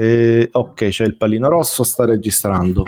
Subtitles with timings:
[0.00, 2.84] Eh, ok, c'è il pallino rosso, sta registrando.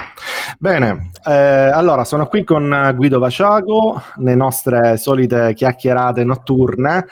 [0.61, 7.05] Bene, eh, allora sono qui con Guido Vaciago, le nostre solite chiacchierate notturne,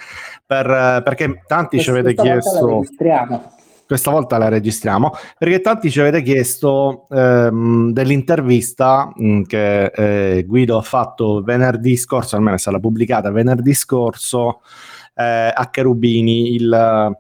[0.47, 2.85] per, perché tanti ci avete chiesto...
[3.89, 10.45] Questa volta la registriamo perché tanti ci avete chiesto ehm, dell'intervista mh, mm, che eh,
[10.47, 14.61] Guido ha fatto venerdì scorso, almeno è stata pubblicata venerdì scorso
[15.15, 17.17] eh, a Cherubini, il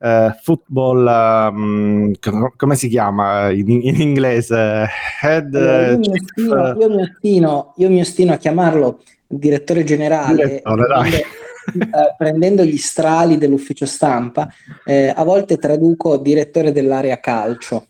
[0.00, 2.12] uh, football, um,
[2.56, 4.88] come si chiama in, in inglese?
[5.22, 10.44] Head, io, mi ostino, io, mi ostino, io, mi ostino, a chiamarlo direttore generale.
[10.46, 14.48] Direttore, prendendo, eh, prendendo gli strali dell'ufficio stampa,
[14.84, 17.86] eh, a volte traduco direttore dell'area calcio.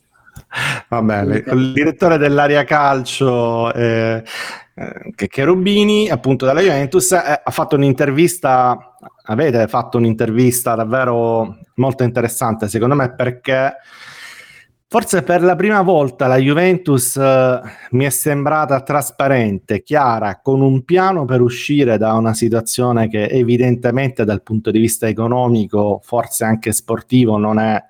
[0.88, 4.22] Va bene, il direttore dell'area calcio eh,
[4.80, 12.68] eh, Cherubini, appunto dalla Juventus, eh, ha fatto un'intervista, avete fatto un'intervista davvero molto interessante
[12.68, 13.74] secondo me perché
[14.86, 20.82] forse per la prima volta la Juventus eh, mi è sembrata trasparente, chiara, con un
[20.84, 26.72] piano per uscire da una situazione che evidentemente dal punto di vista economico, forse anche
[26.72, 27.80] sportivo, non è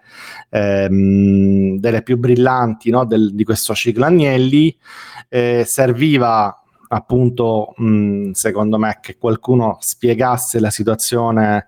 [0.51, 4.77] ehm, delle più brillanti no, del, di questo ciclo Agnelli.
[5.29, 6.61] Eh, serviva
[6.93, 11.67] appunto, mh, secondo me, che qualcuno spiegasse la situazione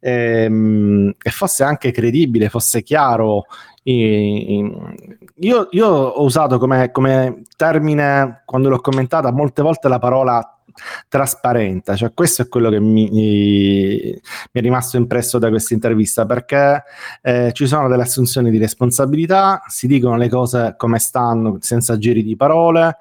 [0.00, 3.46] ehm, e fosse anche credibile, fosse chiaro.
[3.82, 10.60] Io, io ho usato come, come termine, quando l'ho commentata, molte volte la parola
[11.08, 14.20] trasparente, cioè questo è quello che mi, mi
[14.52, 16.82] è rimasto impresso da questa intervista perché
[17.22, 22.22] eh, ci sono delle assunzioni di responsabilità, si dicono le cose come stanno senza giri
[22.22, 22.96] di parole,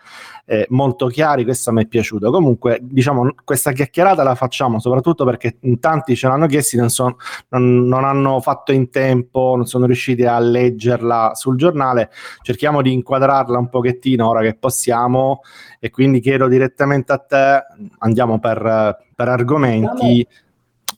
[0.51, 2.31] eh, molto chiari, questo mi è piaciuto.
[2.31, 7.17] Comunque, diciamo, questa chiacchierata la facciamo soprattutto perché in tanti ce l'hanno chiesti, non, so,
[7.49, 12.09] non, non hanno fatto in tempo, non sono riusciti a leggerla sul giornale.
[12.41, 15.41] Cerchiamo di inquadrarla un pochettino ora che possiamo
[15.79, 17.63] e quindi chiedo direttamente a te,
[17.99, 20.27] andiamo per, per argomenti.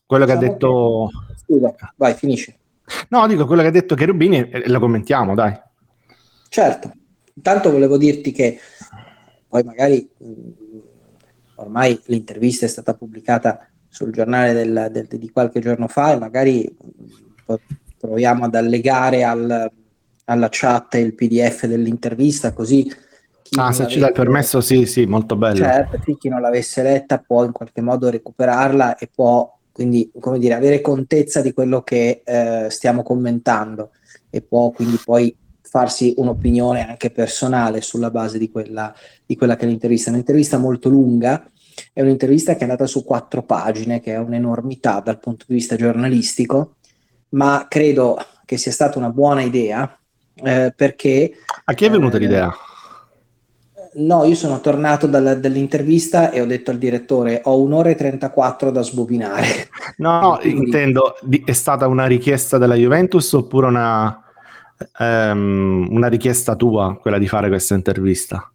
[0.06, 1.10] Quello che ha detto...
[1.36, 2.58] Scusa, vai, finisci.
[3.10, 5.60] No, dico quello che ha detto Cherubini e la commentiamo, dai.
[6.48, 6.92] Certo.
[7.34, 8.60] Intanto volevo dirti che
[9.52, 10.10] poi magari
[11.56, 16.74] ormai l'intervista è stata pubblicata sul giornale del, del, di qualche giorno fa e magari
[17.98, 19.70] proviamo ad allegare al,
[20.24, 22.90] alla chat il pdf dell'intervista così
[23.58, 25.58] ah se ci dai permesso sì sì molto bello.
[25.58, 30.54] Certo chi non l'avesse letta può in qualche modo recuperarla e può quindi come dire
[30.54, 33.92] avere contezza di quello che eh, stiamo commentando
[34.30, 35.36] e può quindi poi
[35.72, 38.94] farsi un'opinione anche personale sulla base di quella,
[39.26, 40.10] di quella che è l'intervista.
[40.10, 41.50] È un'intervista molto lunga,
[41.94, 45.78] è un'intervista che è andata su quattro pagine, che è un'enormità dal punto di vista
[45.78, 46.76] giornalistico,
[47.30, 49.98] ma credo che sia stata una buona idea
[50.44, 51.38] eh, perché...
[51.64, 52.54] A chi è venuta eh, l'idea?
[53.94, 58.72] No, io sono tornato dalla, dall'intervista e ho detto al direttore ho un'ora e 34
[58.72, 59.70] da sbobinare.
[59.98, 60.66] No, Quindi...
[60.66, 61.16] intendo,
[61.46, 64.26] è stata una richiesta della Juventus oppure una
[64.98, 68.52] ehm, una richiesta tua quella di fare questa intervista?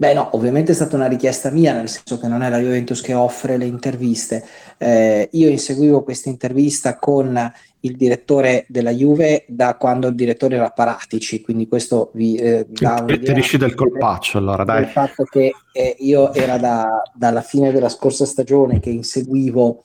[0.00, 3.02] Beh no, ovviamente è stata una richiesta mia, nel senso che non è la Juventus
[3.02, 4.42] che offre le interviste.
[4.78, 10.70] Eh, io inseguivo questa intervista con il direttore della Juve da quando il direttore era
[10.70, 13.26] Paratici, quindi questo vi eh, dà un'idea.
[13.26, 14.84] Ti riuscito il colpaccio allora, dai.
[14.84, 19.84] Il fatto che eh, io era da, dalla fine della scorsa stagione che inseguivo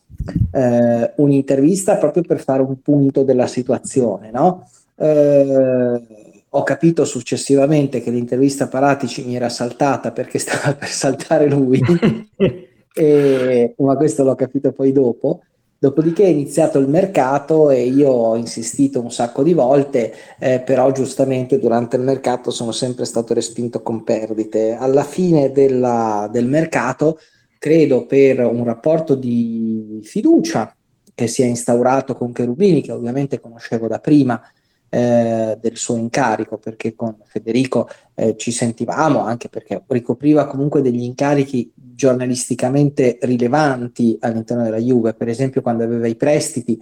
[0.51, 4.69] eh, un'intervista proprio per fare un punto della situazione, no?
[4.97, 6.01] Eh,
[6.49, 11.81] ho capito successivamente che l'intervista a Paratici mi era saltata perché stava per saltare lui,
[12.93, 15.41] e, ma questo l'ho capito poi dopo.
[15.77, 20.91] Dopodiché è iniziato il mercato e io ho insistito un sacco di volte, eh, però
[20.91, 24.73] giustamente durante il mercato sono sempre stato respinto con perdite.
[24.73, 27.19] Alla fine della, del mercato,
[27.59, 30.73] credo per un rapporto di fiducia
[31.13, 34.41] che si è instaurato con Cherubini, che ovviamente conoscevo da prima,
[34.95, 41.03] eh, del suo incarico, perché con Federico eh, ci sentivamo, anche perché ricopriva comunque degli
[41.03, 46.81] incarichi giornalisticamente rilevanti all'interno della Juve, per esempio quando aveva i prestiti,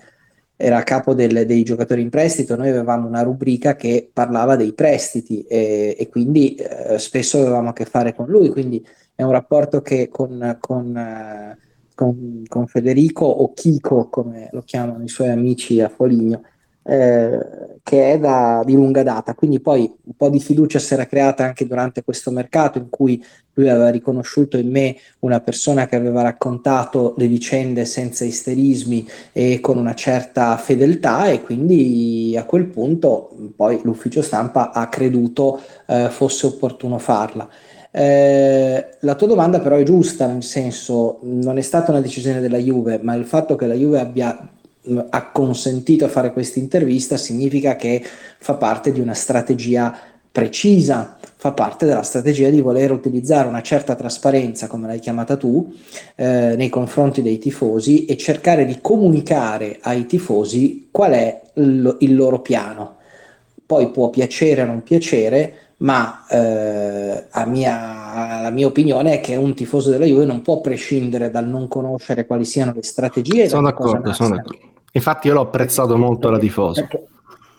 [0.56, 4.74] era a capo del, dei giocatori in prestito, noi avevamo una rubrica che parlava dei
[4.74, 8.86] prestiti e, e quindi eh, spesso avevamo a che fare con lui, quindi
[9.16, 11.58] è un rapporto che con, con, eh,
[11.96, 16.44] con, con Federico o Chico, come lo chiamano i suoi amici a Foligno,
[16.84, 17.40] eh,
[17.84, 21.44] che è da, di lunga data, quindi poi un po' di fiducia si era creata
[21.44, 23.24] anche durante questo mercato in cui
[23.56, 29.60] lui aveva riconosciuto in me una persona che aveva raccontato le vicende senza isterismi e
[29.60, 36.10] con una certa fedeltà e quindi a quel punto poi l'ufficio stampa ha creduto eh,
[36.10, 37.48] fosse opportuno farla.
[37.96, 42.58] Eh, la tua domanda però è giusta, nel senso non è stata una decisione della
[42.58, 44.50] Juve, ma il fatto che la Juve abbia
[45.10, 48.04] ha consentito a fare questa intervista significa che
[48.38, 49.98] fa parte di una strategia
[50.34, 55.72] precisa, fa parte della strategia di voler utilizzare una certa trasparenza, come l'hai chiamata tu,
[56.16, 62.16] eh, nei confronti dei tifosi e cercare di comunicare ai tifosi qual è il, il
[62.16, 62.96] loro piano.
[63.64, 69.36] Poi può piacere o non piacere, ma eh, a mia, la mia opinione è che
[69.36, 73.48] un tifoso della Juve non può prescindere dal non conoscere quali siano le strategie.
[73.48, 74.72] Sono d'accordo, sono d'accordo.
[74.96, 76.82] Infatti io l'ho apprezzato molto la tifosa.
[76.82, 77.08] Perché,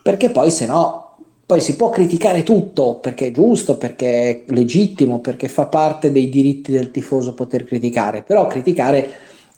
[0.01, 1.05] perché poi se no
[1.45, 6.27] poi si può criticare tutto perché è giusto, perché è legittimo, perché fa parte dei
[6.27, 9.09] diritti del tifoso poter criticare, però criticare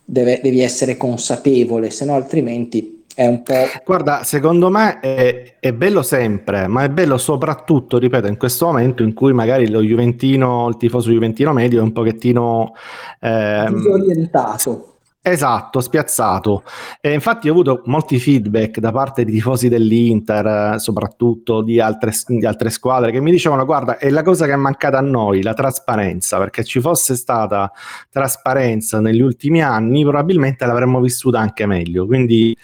[0.03, 3.53] deve, devi essere consapevole, se no altrimenti è un po'...
[3.85, 9.01] Guarda, secondo me è, è, bello sempre, ma è bello soprattutto, ripeto, in questo momento
[9.01, 12.73] in cui magari lo Juventino, il tifoso Juventino medio è un pochettino...
[13.21, 14.96] Ehm, disorientato
[15.29, 16.63] Esatto, spiazzato.
[17.01, 22.13] E infatti ho avuto molti feedback da parte di tifosi dell'Inter, eh, soprattutto di altre,
[22.27, 25.41] di altre, squadre, che mi dicevano: Guarda, è la cosa che è mancata a noi,
[25.41, 27.69] la trasparenza, perché ci fosse stata
[28.09, 32.05] trasparenza negli ultimi anni, probabilmente l'avremmo vissuta anche meglio.
[32.05, 32.57] Quindi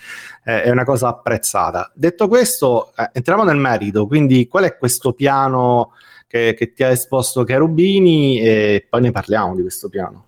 [0.45, 1.91] eh, è una cosa apprezzata.
[1.93, 4.07] Detto questo, eh, entriamo nel merito.
[4.07, 5.91] Quindi, qual è questo piano
[6.27, 8.39] che, che ti ha esposto Cherubini?
[8.39, 10.27] E poi ne parliamo di questo piano.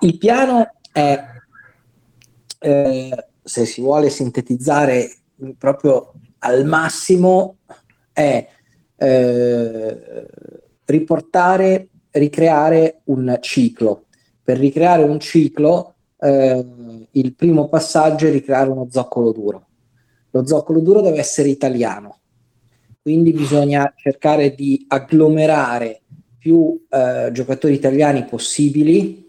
[0.00, 1.24] Il piano è,
[2.60, 5.10] eh, se si vuole sintetizzare
[5.58, 7.56] proprio al massimo,
[8.12, 8.46] è
[8.94, 10.26] eh,
[10.84, 14.04] riportare, ricreare un ciclo.
[14.40, 16.64] Per ricreare un ciclo, eh,
[17.10, 19.66] il primo passaggio è ricreare uno zoccolo duro.
[20.30, 22.20] Lo zoccolo duro deve essere italiano,
[23.02, 26.02] quindi bisogna cercare di agglomerare
[26.38, 29.23] più eh, giocatori italiani possibili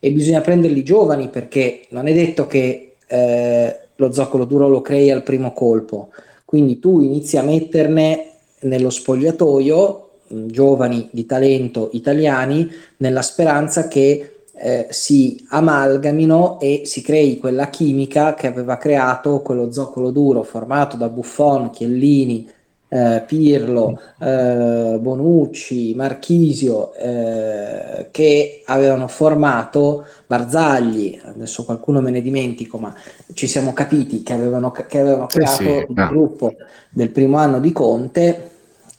[0.00, 5.10] e bisogna prenderli giovani perché non è detto che eh, lo zoccolo duro lo crei
[5.10, 6.08] al primo colpo,
[6.46, 8.30] quindi tu inizi a metterne
[8.60, 17.02] nello spogliatoio mh, giovani di talento italiani nella speranza che eh, si amalgamino e si
[17.02, 22.48] crei quella chimica che aveva creato quello zoccolo duro formato da Buffon, Chiellini,
[22.92, 32.78] eh, Pirlo, eh, Bonucci, Marchisio, eh, che avevano formato Barzagli, adesso qualcuno me ne dimentico,
[32.78, 32.92] ma
[33.32, 36.08] ci siamo capiti che avevano, che avevano creato sì, il no.
[36.08, 36.54] gruppo
[36.90, 38.50] del primo anno di Conte,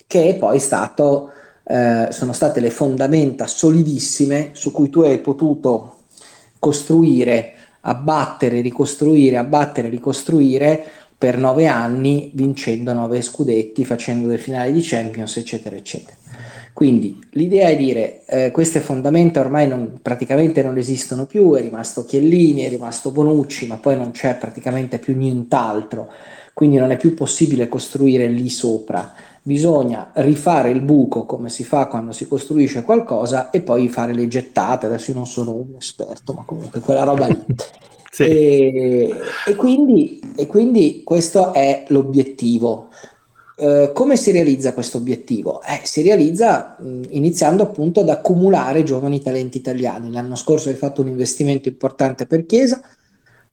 [0.08, 1.32] che poi stato,
[1.64, 5.98] eh, sono state le fondamenta solidissime su cui tu hai potuto
[6.60, 10.86] costruire, abbattere, ricostruire, abbattere, ricostruire
[11.22, 16.18] per nove anni vincendo nove scudetti, facendo delle finali di Champions, eccetera, eccetera.
[16.74, 22.06] Quindi l'idea è dire eh, queste fondamenta ormai non, praticamente non esistono più, è rimasto
[22.06, 26.10] Chiellini, è rimasto Bonucci, ma poi non c'è praticamente più nient'altro,
[26.56, 29.14] quindi non è più possibile costruire lì sopra.
[29.44, 34.28] Bisogna rifare il buco come si fa quando si costruisce qualcosa e poi fare le
[34.28, 34.88] gettate.
[34.88, 37.46] Adesso io non sono un esperto, ma comunque quella roba lì.
[38.12, 38.24] Sì.
[38.24, 39.16] E,
[39.48, 42.90] e, quindi, e, quindi, questo è l'obiettivo.
[43.56, 45.62] Eh, come si realizza questo obiettivo?
[45.64, 50.12] Eh, si realizza mh, iniziando appunto ad accumulare giovani talenti italiani.
[50.12, 52.82] L'anno scorso hai fatto un investimento importante per Chiesa,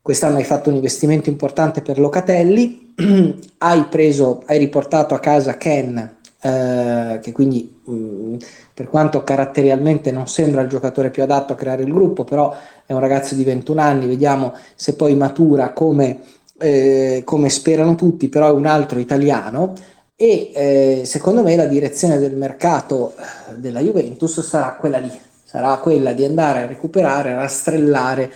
[0.02, 2.94] quest'anno hai fatto un investimento importante per Locatelli,
[3.58, 8.36] hai, preso, hai riportato a casa Ken, eh, che quindi mh,
[8.74, 12.54] per quanto caratterialmente non sembra il giocatore più adatto a creare il gruppo, però
[12.86, 16.20] è un ragazzo di 21 anni, vediamo se poi matura come,
[16.58, 19.74] eh, come sperano tutti, però è un altro italiano
[20.14, 25.10] e eh, secondo me la direzione del mercato eh, della Juventus sarà quella lì,
[25.44, 28.30] sarà quella di andare a recuperare, a rastrellare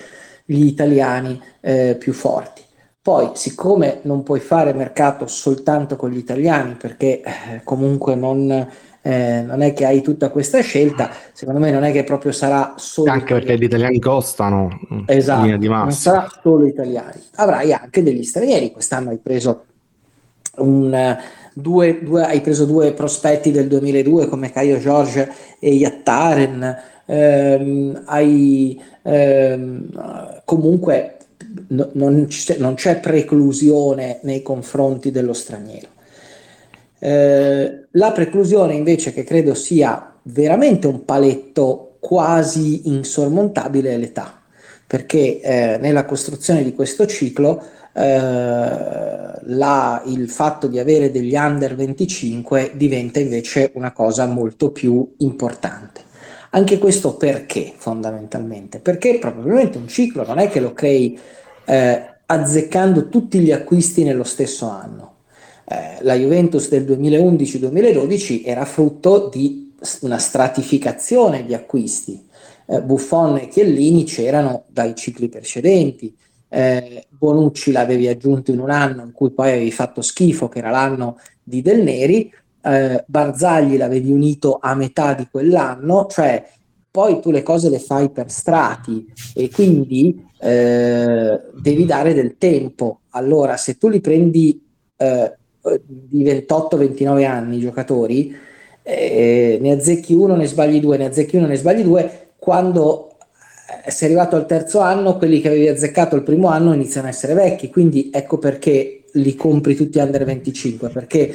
[0.44, 2.61] gli italiani eh, più forti.
[3.02, 8.48] Poi, siccome non puoi fare mercato soltanto con gli italiani, perché eh, comunque non,
[9.02, 12.74] eh, non è che hai tutta questa scelta, secondo me non è che proprio sarà
[12.76, 13.10] solo...
[13.10, 14.68] Anche perché gli italiani costano.
[15.06, 19.64] Esatto, non sarà solo italiani, avrai anche degli stranieri, quest'anno hai preso
[20.58, 21.18] un...
[21.54, 28.80] Due, due, hai preso due prospetti del 2002 come Caio George e Yattaren, ehm, hai
[29.02, 31.11] ehm, comunque
[31.72, 35.88] no, non, c'è, non, c'è, preclusione nei confronti dello straniero.
[36.98, 44.40] Eh, la preclusione invece che credo sia veramente un paletto quasi insormontabile è l'età,
[44.86, 47.62] perché eh, nella costruzione di questo ciclo
[47.94, 55.14] eh, la, il fatto di avere degli under 25 diventa invece una cosa molto più
[55.18, 56.10] importante.
[56.50, 58.78] Anche questo perché fondamentalmente?
[58.78, 61.18] Perché probabilmente un ciclo non è che lo crei
[61.64, 65.14] eh, azzeccando tutti gli acquisti nello stesso anno.
[65.64, 72.26] Eh, la Juventus del 2011-2012 era frutto di una stratificazione di acquisti.
[72.66, 76.14] Eh, Buffon e Chiellini c'erano dai cicli precedenti,
[76.48, 80.70] eh, Bonucci l'avevi aggiunto in un anno in cui poi avevi fatto schifo, che era
[80.70, 82.30] l'anno di Del Neri,
[82.62, 86.46] eh, Barzagli l'avevi unito a metà di quell'anno, cioè
[86.92, 93.00] poi tu le cose le fai per strati e quindi eh, devi dare del tempo.
[93.10, 94.62] Allora, se tu li prendi
[94.98, 95.36] eh,
[95.86, 98.36] di 28-29 anni i giocatori,
[98.82, 103.16] eh, ne azzecchi uno, ne sbagli due, ne azzecchi uno, ne sbagli due, quando
[103.86, 107.32] sei arrivato al terzo anno, quelli che avevi azzeccato il primo anno iniziano a essere
[107.32, 111.34] vecchi, quindi ecco perché li compri tutti under 25, perché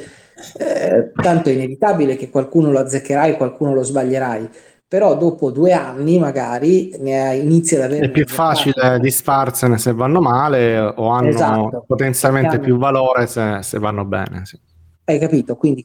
[0.58, 4.48] eh, tanto è inevitabile che qualcuno lo azzeccherai, qualcuno lo sbaglierai,
[4.88, 8.06] però dopo due anni magari ne inizi ad avere...
[8.06, 12.64] È più facile disfarsene se vanno male o hanno esatto, potenzialmente hanno...
[12.64, 14.46] più valore se, se vanno bene.
[14.46, 14.58] Sì.
[15.04, 15.56] Hai capito?
[15.56, 15.84] Quindi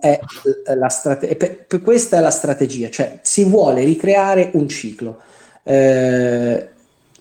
[0.00, 0.20] è
[0.74, 5.20] la strate- per, per questa è la strategia, cioè si vuole ricreare un ciclo.
[5.62, 6.68] Eh,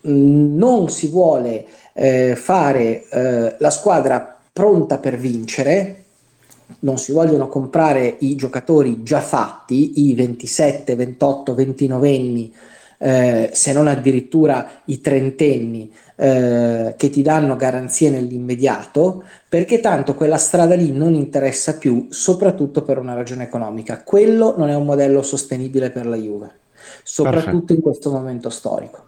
[0.01, 6.05] non si vuole eh, fare eh, la squadra pronta per vincere,
[6.79, 12.53] non si vogliono comprare i giocatori già fatti, i 27, 28, 29 anni,
[12.99, 20.37] eh, se non addirittura i trentenni, eh, che ti danno garanzie nell'immediato, perché tanto quella
[20.37, 24.01] strada lì non interessa più, soprattutto per una ragione economica.
[24.03, 26.59] Quello non è un modello sostenibile per la Juve,
[27.03, 27.73] soprattutto Perfetto.
[27.73, 29.06] in questo momento storico.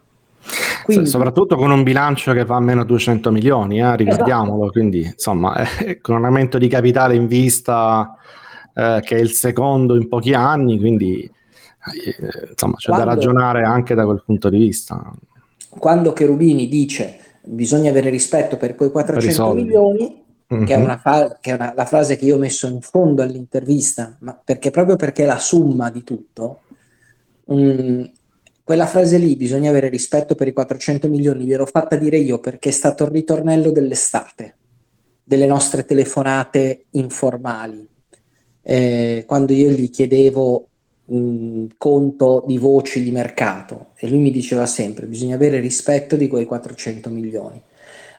[0.83, 4.71] Quindi, soprattutto con un bilancio che fa meno 200 milioni, eh, ricordiamolo, esatto.
[4.71, 8.15] quindi insomma, eh, con un aumento di capitale in vista
[8.73, 13.63] eh, che è il secondo in pochi anni, quindi eh, insomma c'è quando, da ragionare
[13.63, 15.11] anche da quel punto di vista.
[15.69, 20.65] Quando Cherubini dice bisogna avere rispetto per quei 400 milioni, mm-hmm.
[20.65, 23.21] che è, una fa- che è una, la frase che io ho messo in fondo
[23.21, 26.61] all'intervista, ma perché proprio perché è la summa di tutto,
[27.45, 28.09] um,
[28.69, 32.69] quella frase lì, bisogna avere rispetto per i 400 milioni, gliel'ho fatta dire io perché
[32.69, 34.57] è stato il ritornello dell'estate,
[35.23, 37.89] delle nostre telefonate informali.
[38.61, 40.67] Eh, quando io gli chiedevo
[41.05, 46.27] un conto di voci di mercato e lui mi diceva sempre bisogna avere rispetto di
[46.27, 47.59] quei 400 milioni.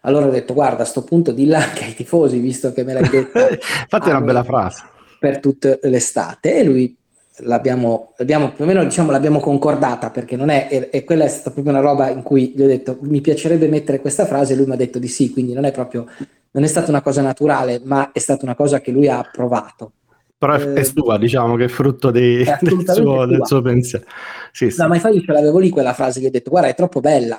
[0.01, 2.95] Allora ho detto guarda a sto punto di là che ai tifosi visto che me
[2.95, 4.83] l'hai detto infatti è una bella frase
[5.21, 6.99] per tutta l'estate e lui
[7.43, 11.29] l'abbiamo, l'abbiamo più o meno diciamo, l'abbiamo concordata perché non è, e, e, quella è
[11.29, 14.57] stata proprio una roba in cui gli ho detto mi piacerebbe mettere questa frase e
[14.57, 16.07] lui mi ha detto di sì, quindi non è proprio,
[16.53, 19.93] non è stata una cosa naturale, ma è stata una cosa che lui ha approvato.
[20.37, 24.07] Però è, eh, sua, diciamo che è frutto di, è del, suo, del, suo, pensiero.
[24.53, 24.81] Sì, sì.
[24.81, 27.39] No, ma infatti ce l'avevo lì quella frase, gli ho detto guarda è troppo bella.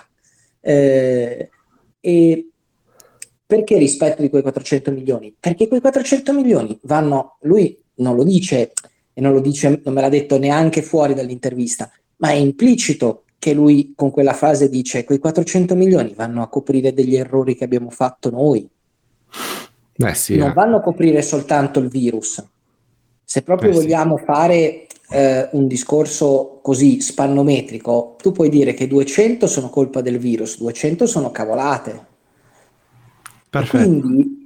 [0.60, 1.50] Eh,
[2.00, 2.50] e
[3.44, 5.36] perché rispetto di quei 400 milioni?
[5.38, 8.72] Perché quei 400 milioni vanno, lui non lo dice
[9.14, 13.54] e non lo dice, non me l'ha detto neanche fuori dall'intervista, ma è implicito che
[13.54, 17.90] lui con quella frase dice quei 400 milioni vanno a coprire degli errori che abbiamo
[17.90, 18.70] fatto noi.
[19.96, 20.54] Beh, sì, non eh.
[20.54, 22.44] vanno a coprire soltanto il virus.
[23.24, 24.24] Se proprio Beh, vogliamo sì.
[24.24, 30.58] fare eh, un discorso così spannometrico, tu puoi dire che 200 sono colpa del virus,
[30.60, 32.06] 200 sono cavolate.
[33.50, 34.00] Perfetto.
[34.00, 34.41] Quindi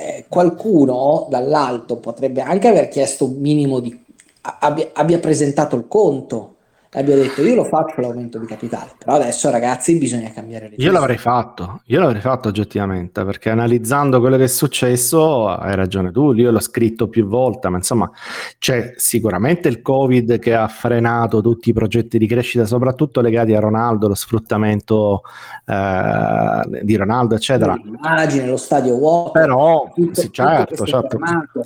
[0.00, 3.98] eh, qualcuno dall'alto potrebbe anche aver chiesto un minimo di
[4.40, 6.56] abbia, abbia presentato il conto
[6.92, 10.90] abbia detto io lo faccio l'aumento di capitale, però adesso ragazzi bisogna cambiare le Io
[10.90, 16.32] l'avrei fatto, io l'avrei fatto oggettivamente, perché analizzando quello che è successo, hai ragione tu,
[16.32, 18.10] io l'ho scritto più volte, ma insomma
[18.58, 23.60] c'è sicuramente il Covid che ha frenato tutti i progetti di crescita, soprattutto legati a
[23.60, 25.22] Ronaldo, lo sfruttamento
[25.66, 27.74] eh, di Ronaldo, eccetera.
[27.74, 31.18] L'immagine, lo stadio vuoto, però, tutto, sì, certo, certo.
[31.18, 31.64] Fermato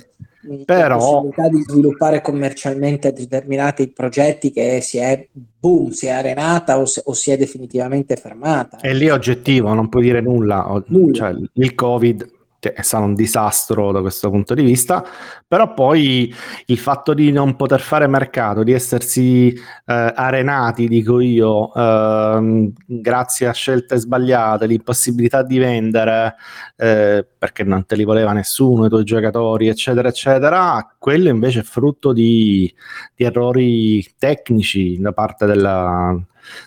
[0.65, 0.97] però...
[0.97, 7.01] possibilità di sviluppare commercialmente determinati progetti che si è boom, si è arenata o, se,
[7.05, 8.79] o si è definitivamente fermata.
[8.79, 10.83] E lì è oggettivo, non puoi dire nulla.
[10.87, 11.13] nulla.
[11.13, 12.33] Cioè, il Covid
[12.65, 15.05] che è stato un disastro da questo punto di vista,
[15.47, 16.33] però poi
[16.65, 23.47] il fatto di non poter fare mercato, di essersi eh, arenati, dico io, eh, grazie
[23.47, 26.35] a scelte sbagliate, l'impossibilità di vendere
[26.75, 31.63] eh, perché non te li voleva nessuno, i tuoi giocatori, eccetera, eccetera, quello invece è
[31.63, 32.73] frutto di,
[33.13, 36.19] di errori tecnici da parte della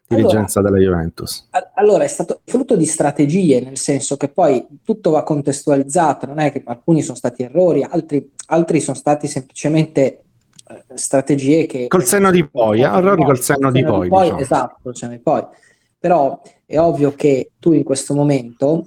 [0.06, 1.48] dirigenza allora, della Juventus?
[1.74, 6.52] Allora, è stato frutto di strategie, nel senso che poi tutto va contestualizzato, non è
[6.52, 10.22] che alcuni sono stati errori, altri, altri sono stati semplicemente
[10.68, 11.86] eh, strategie che...
[11.86, 12.84] Col senno di poi, eh?
[12.84, 14.08] errori col senno di poi.
[14.08, 14.40] Poi diciamo.
[14.40, 15.44] Esatto, col senno di poi.
[15.98, 18.84] Però è ovvio che tu in questo momento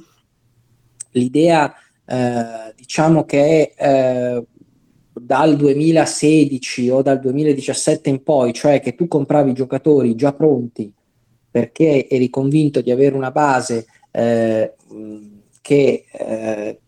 [1.11, 1.73] l'idea,
[2.05, 4.45] eh, diciamo che eh,
[5.23, 10.91] dal 2016 o dal 2017 in poi, cioè che tu compravi giocatori già pronti
[11.51, 14.73] perché eri convinto di avere una base eh,
[15.61, 16.79] che eh,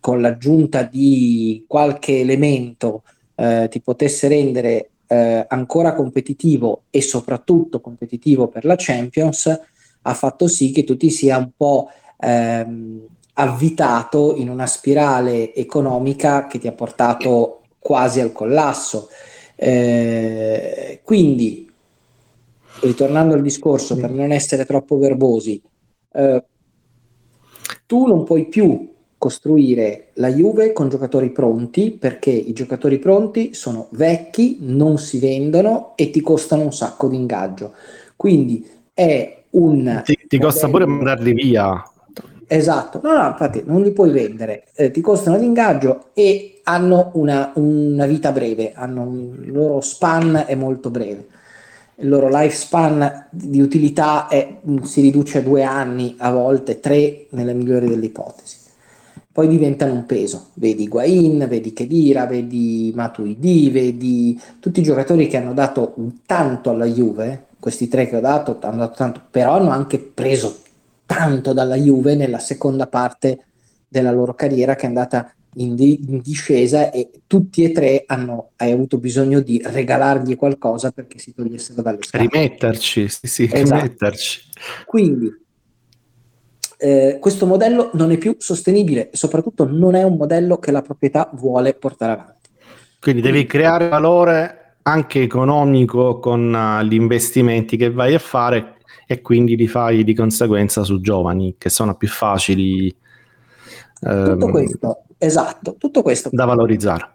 [0.00, 3.02] con l'aggiunta di qualche elemento
[3.34, 9.60] eh, ti potesse rendere eh, ancora competitivo e soprattutto competitivo per la Champions,
[10.02, 16.46] ha fatto sì che tu ti sia un po' ehm, avvitato in una spirale economica
[16.46, 19.08] che ti ha portato quasi al collasso.
[19.54, 21.70] Eh, quindi,
[22.80, 25.60] ritornando al discorso, per non essere troppo verbosi,
[26.12, 26.44] eh,
[27.86, 33.86] tu non puoi più costruire la Juve con giocatori pronti perché i giocatori pronti sono
[33.90, 37.72] vecchi, non si vendono e ti costano un sacco di ingaggio.
[38.16, 40.02] Quindi è un...
[40.04, 41.91] Ti, ti costa pure mandarli via
[42.54, 47.50] Esatto, no, no, infatti non li puoi vendere, eh, ti costano l'ingaggio e hanno una,
[47.54, 51.28] una, vita breve, un, il loro span è molto breve,
[51.94, 57.54] il loro lifespan di utilità è, si riduce a due anni, a volte tre nelle
[57.54, 58.58] migliori delle ipotesi.
[59.32, 65.38] Poi diventano un peso, vedi Guain, vedi Kedira, vedi Matuidi, vedi tutti i giocatori che
[65.38, 65.94] hanno dato
[66.26, 70.60] tanto alla Juve, questi tre che ho dato hanno dato tanto, però hanno anche preso
[71.12, 73.44] tanto dalla Juve nella seconda parte
[73.86, 78.52] della loro carriera che è andata in, di- in discesa e tutti e tre hanno
[78.56, 82.28] avuto bisogno di regalargli qualcosa perché si togliessero dalle scarpe.
[82.30, 83.74] Rimetterci, sì, sì, esatto.
[83.74, 84.40] rimetterci.
[84.86, 85.30] Quindi
[86.78, 90.80] eh, questo modello non è più sostenibile e soprattutto non è un modello che la
[90.80, 92.48] proprietà vuole portare avanti.
[92.98, 98.71] Quindi devi creare valore anche economico con uh, gli investimenti che vai a fare
[99.06, 102.94] e quindi li fai di conseguenza su giovani che sono più facili
[104.02, 107.10] ehm, tutto questo, esatto, tutto questo da valorizzare.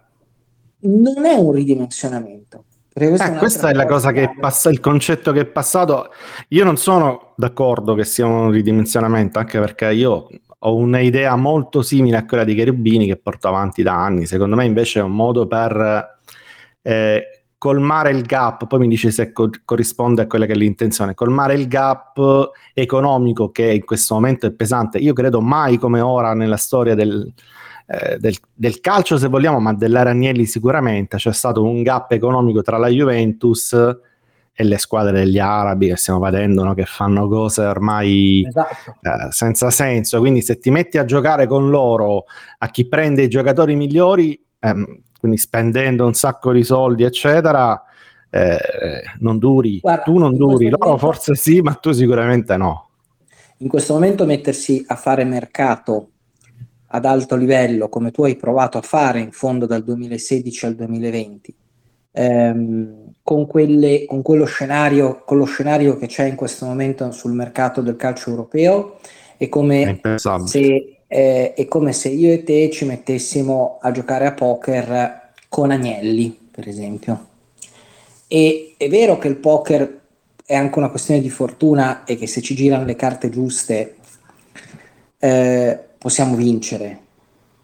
[0.80, 2.64] Non è un ridimensionamento.
[3.00, 6.10] Eh, questa è la cosa che passa, il concetto che è passato.
[6.48, 10.28] Io non sono d'accordo che sia un ridimensionamento, anche perché io
[10.60, 14.26] ho un'idea molto simile a quella di Cherubini che porto avanti da anni.
[14.26, 16.18] Secondo me, invece, è un modo per
[16.82, 21.14] eh, colmare il gap, poi mi dice se co- corrisponde a quella che è l'intenzione,
[21.14, 24.98] colmare il gap economico che in questo momento è pesante.
[24.98, 27.30] Io credo mai come ora nella storia del,
[27.86, 32.78] eh, del, del calcio, se vogliamo, ma dell'Aragnelli sicuramente, c'è stato un gap economico tra
[32.78, 33.74] la Juventus
[34.60, 36.74] e le squadre degli arabi che stiamo vedendo no?
[36.74, 38.96] che fanno cose ormai esatto.
[39.02, 40.18] eh, senza senso.
[40.18, 42.24] Quindi se ti metti a giocare con loro,
[42.58, 47.82] a chi prende i giocatori migliori, ehm, quindi spendendo un sacco di soldi, eccetera,
[48.30, 48.58] eh,
[49.18, 49.80] non duri.
[49.80, 52.88] Guarda, tu non duri, loro momento, forse sì, ma tu sicuramente no.
[53.58, 56.10] In questo momento mettersi a fare mercato
[56.88, 61.54] ad alto livello, come tu hai provato a fare in fondo dal 2016 al 2020,
[62.12, 67.32] ehm, con, quelle, con quello scenario, con lo scenario che c'è in questo momento sul
[67.32, 68.98] mercato del calcio europeo,
[69.36, 70.00] è come
[70.44, 75.70] se eh, è come se io e te ci mettessimo a giocare a poker con
[75.70, 77.26] agnelli, per esempio.
[78.28, 80.00] E è vero che il poker
[80.44, 83.96] è anche una questione di fortuna e che se ci girano le carte giuste
[85.18, 87.00] eh, possiamo vincere,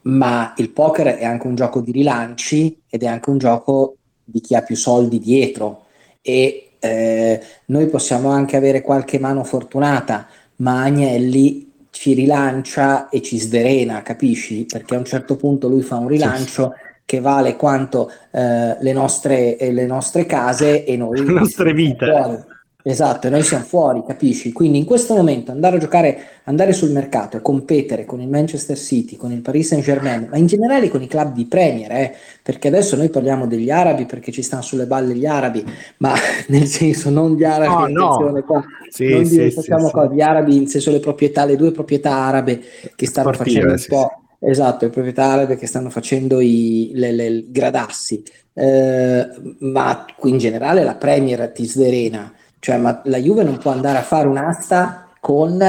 [0.02, 4.40] ma il poker è anche un gioco di rilanci ed è anche un gioco di
[4.40, 5.85] chi ha più soldi dietro
[6.22, 10.26] e eh, noi possiamo anche avere qualche mano fortunata,
[10.57, 11.72] ma Agnelli
[12.04, 14.66] ci rilancia e ci sdrena, capisci?
[14.70, 16.74] Perché a un certo punto lui fa un rilancio
[17.06, 21.16] che vale quanto eh, le, nostre, eh, le, nostre, case e noi...
[21.24, 22.04] Le nostre vite.
[22.04, 22.53] Fuori.
[22.87, 24.53] Esatto, noi siamo fuori, capisci?
[24.53, 28.77] Quindi in questo momento andare a giocare, andare sul mercato e competere con il Manchester
[28.77, 32.14] City, con il Paris Saint Germain, ma in generale con i club di Premier, eh,
[32.42, 35.64] perché adesso noi parliamo degli arabi perché ci stanno sulle balle gli arabi,
[35.97, 36.12] ma
[36.49, 38.42] nel senso non gli arabi, no, no.
[38.42, 39.73] qua, sì, non sì, sì, sì.
[40.12, 42.61] gli arabi, nel senso le proprietà, le due proprietà arabe
[42.94, 47.12] che stanno Sportive, facendo un po' Esatto, i proprietà arabe che stanno facendo i le,
[47.12, 49.27] le, gradassi, eh,
[49.61, 52.31] ma qui in generale la Premier ti sderena,
[52.64, 55.62] cioè ma la Juve non può andare a fare un'asta con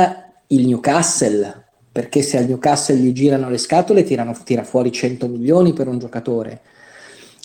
[0.48, 5.74] il Newcastle, perché se al Newcastle gli girano le scatole tirano, tira fuori 100 milioni
[5.74, 6.62] per un giocatore.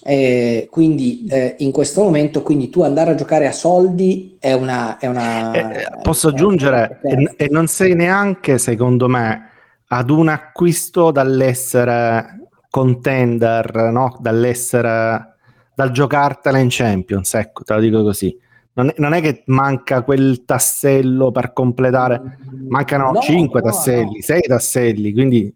[0.04, 4.98] Eh, quindi eh, in questo momento quindi tu andare a giocare a soldi è una,
[4.98, 9.50] è una eh, posso aggiungere e, e, non sei neanche secondo me
[9.88, 14.16] ad un acquisto dall'essere contender no?
[14.20, 15.34] dall'essere
[15.74, 18.34] dal giocartela in Champions ecco te lo dico così
[18.72, 24.22] non è, non è che manca quel tassello per completare mancano no, 5 no, tasselli
[24.22, 25.54] 6 tasselli quindi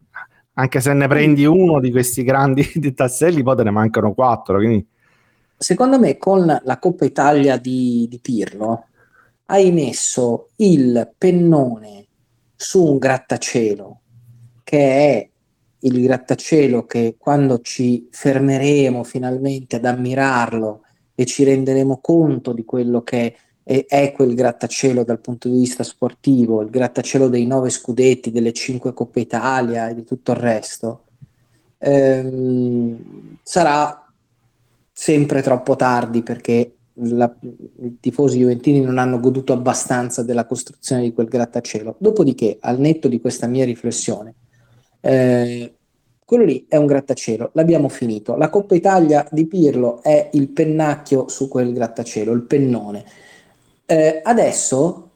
[0.54, 4.56] anche se ne prendi uno di questi grandi tasselli, poi te ne mancano quattro.
[4.56, 4.86] Quindi...
[5.56, 8.86] Secondo me, con la Coppa Italia di, di Pirlo,
[9.46, 12.06] hai messo il pennone
[12.56, 14.00] su un grattacielo
[14.62, 15.28] che è
[15.80, 20.83] il grattacielo che quando ci fermeremo finalmente ad ammirarlo
[21.14, 25.82] e ci renderemo conto di quello che e è quel grattacielo dal punto di vista
[25.82, 31.04] sportivo, il grattacielo dei nove scudetti, delle cinque Coppe Italia e di tutto il resto,
[31.78, 34.06] ehm, sarà
[34.92, 41.14] sempre troppo tardi perché la, i tifosi juventini non hanno goduto abbastanza della costruzione di
[41.14, 41.96] quel grattacielo.
[41.98, 44.34] Dopodiché, al netto di questa mia riflessione,
[45.00, 45.73] eh,
[46.24, 48.36] quello lì è un grattacielo, l'abbiamo finito.
[48.36, 53.04] La Coppa Italia di Pirlo è il pennacchio su quel grattacielo, il pennone
[53.86, 55.10] eh, adesso,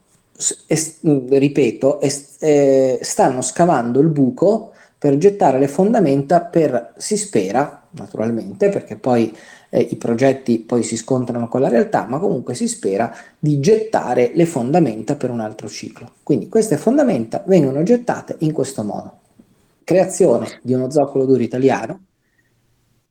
[0.67, 7.83] es, ripeto, es, eh, stanno scavando il buco per gettare le fondamenta per, si spera,
[7.91, 9.35] naturalmente, perché poi
[9.69, 14.31] eh, i progetti poi si scontrano con la realtà, ma comunque si spera di gettare
[14.33, 16.11] le fondamenta per un altro ciclo.
[16.23, 19.18] Quindi queste fondamenta vengono gettate in questo modo.
[19.89, 22.03] Creazione di uno zoccolo duro italiano,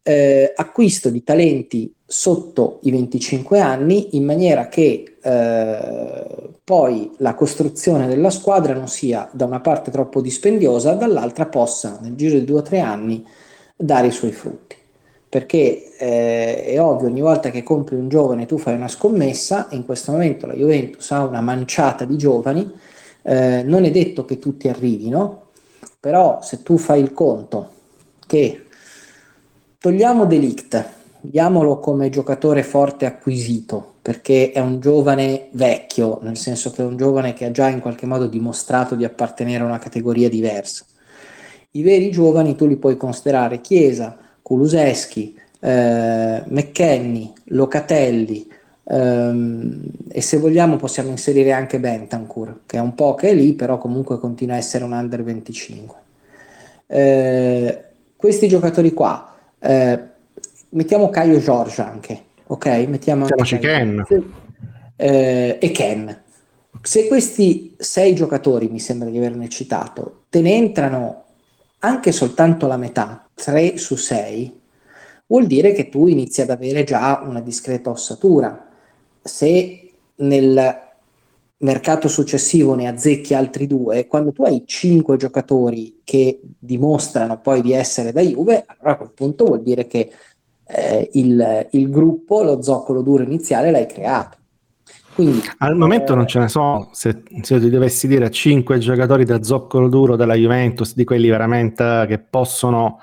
[0.00, 8.06] eh, acquisto di talenti sotto i 25 anni in maniera che eh, poi la costruzione
[8.06, 12.60] della squadra non sia da una parte troppo dispendiosa, dall'altra possa nel giro di due
[12.60, 13.26] o tre anni
[13.74, 14.76] dare i suoi frutti.
[15.28, 19.84] Perché eh, è ovvio, ogni volta che compri un giovane tu fai una scommessa, in
[19.84, 22.72] questo momento la Juventus ha una manciata di giovani,
[23.22, 25.46] eh, non è detto che tutti arrivino,
[26.00, 27.72] però se tu fai il conto
[28.26, 28.66] che
[29.78, 36.82] togliamo Delict, diamolo come giocatore forte acquisito, perché è un giovane vecchio, nel senso che
[36.82, 40.28] è un giovane che ha già in qualche modo dimostrato di appartenere a una categoria
[40.28, 40.84] diversa.
[41.72, 48.48] I veri giovani tu li puoi considerare Chiesa, Kuluseschi, eh, McKenny, Locatelli
[48.90, 53.77] e se vogliamo possiamo inserire anche Bentancur, che è un po' che è lì, però
[53.77, 55.96] comunque continua a essere un under 25.
[56.87, 57.85] Eh,
[58.16, 60.01] questi giocatori qua eh,
[60.70, 62.66] mettiamo Caio Giorgio anche, ok?
[62.88, 64.05] Mettiamo anche Ken.
[64.96, 66.22] Eh, e Ken.
[66.81, 71.24] Se questi sei giocatori, mi sembra di averne citato, te ne entrano
[71.81, 74.61] anche soltanto la metà, 3 su 6,
[75.27, 78.67] vuol dire che tu inizi ad avere già una discreta ossatura.
[79.28, 80.86] Se nel
[81.58, 87.72] mercato successivo ne azzecchi altri due, quando tu hai cinque giocatori che dimostrano poi di
[87.72, 90.10] essere da Juve, allora a quel punto vuol dire che
[90.66, 94.36] eh, il, il, gruppo, lo zoccolo duro iniziale l'hai creato.
[95.14, 99.42] Quindi, Al momento non ce ne sono, se, se ti dovessi dire cinque giocatori da
[99.42, 103.00] zoccolo duro della Juventus, di quelli veramente che possono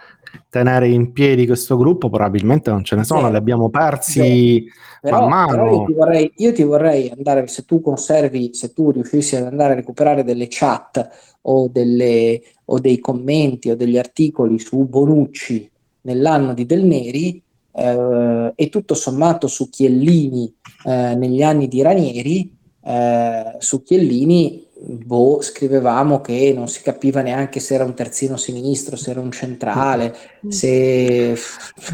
[0.50, 3.32] tenere in piedi questo gruppo, probabilmente non ce ne sono, sì.
[3.32, 4.72] li abbiamo persi sì.
[5.02, 5.72] però, man mano.
[5.72, 9.74] Io ti, vorrei, io ti, vorrei, andare, se tu conservi, se tu riuscissi ad andare
[9.74, 15.70] a recuperare delle chat o, delle, o dei commenti o degli articoli su Bonucci
[16.02, 17.42] nell'anno di Del Neri,
[17.76, 20.54] eh, e tutto sommato su Chiellini
[20.86, 27.60] eh, negli anni di Ranieri, eh, su Chiellini boh, scrivevamo che non si capiva neanche
[27.60, 30.16] se era un terzino sinistro, se era un centrale,
[30.48, 31.38] se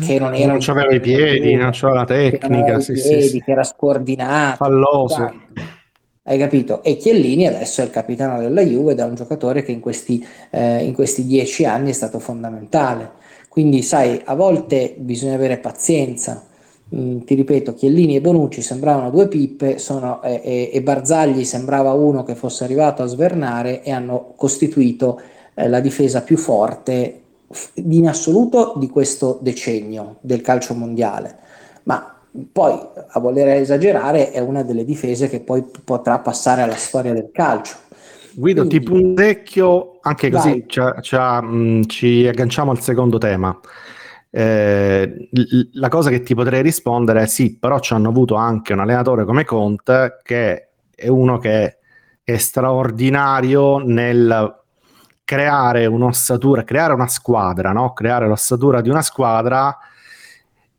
[0.05, 3.51] che non era non c'aveva i piedi, non c'aveva la tecnica, sì, piedi, sì, che
[3.51, 5.31] era scordinato, falloso.
[6.23, 6.83] Hai capito?
[6.83, 10.25] E Chiellini adesso è il capitano della Juve ed è un giocatore che in questi,
[10.51, 13.13] eh, in questi dieci anni è stato fondamentale.
[13.49, 16.45] Quindi, sai, a volte bisogna avere pazienza.
[16.93, 21.93] Mm, ti ripeto, Chiellini e Bonucci sembravano due pippe sono, eh, e, e, Barzagli sembrava
[21.93, 25.21] uno che fosse arrivato a svernare e hanno costituito
[25.53, 27.21] eh, la difesa più forte
[27.75, 31.37] in assoluto di questo decennio del calcio mondiale.
[31.83, 32.13] Ma
[32.51, 32.77] poi,
[33.07, 37.75] a voler esagerare, è una delle difese che poi potrà passare alla storia del calcio.
[38.33, 43.57] Guido, Quindi, ti punzecchio anche così c'ha, c'ha, mh, ci agganciamo al secondo tema.
[44.33, 45.29] Eh,
[45.73, 49.25] la cosa che ti potrei rispondere è sì, però ci hanno avuto anche un allenatore
[49.25, 51.77] come Conte che è uno che
[52.23, 54.59] è straordinario nel
[55.25, 57.93] creare un'ossatura, creare una squadra, no?
[57.93, 59.77] creare l'ossatura di una squadra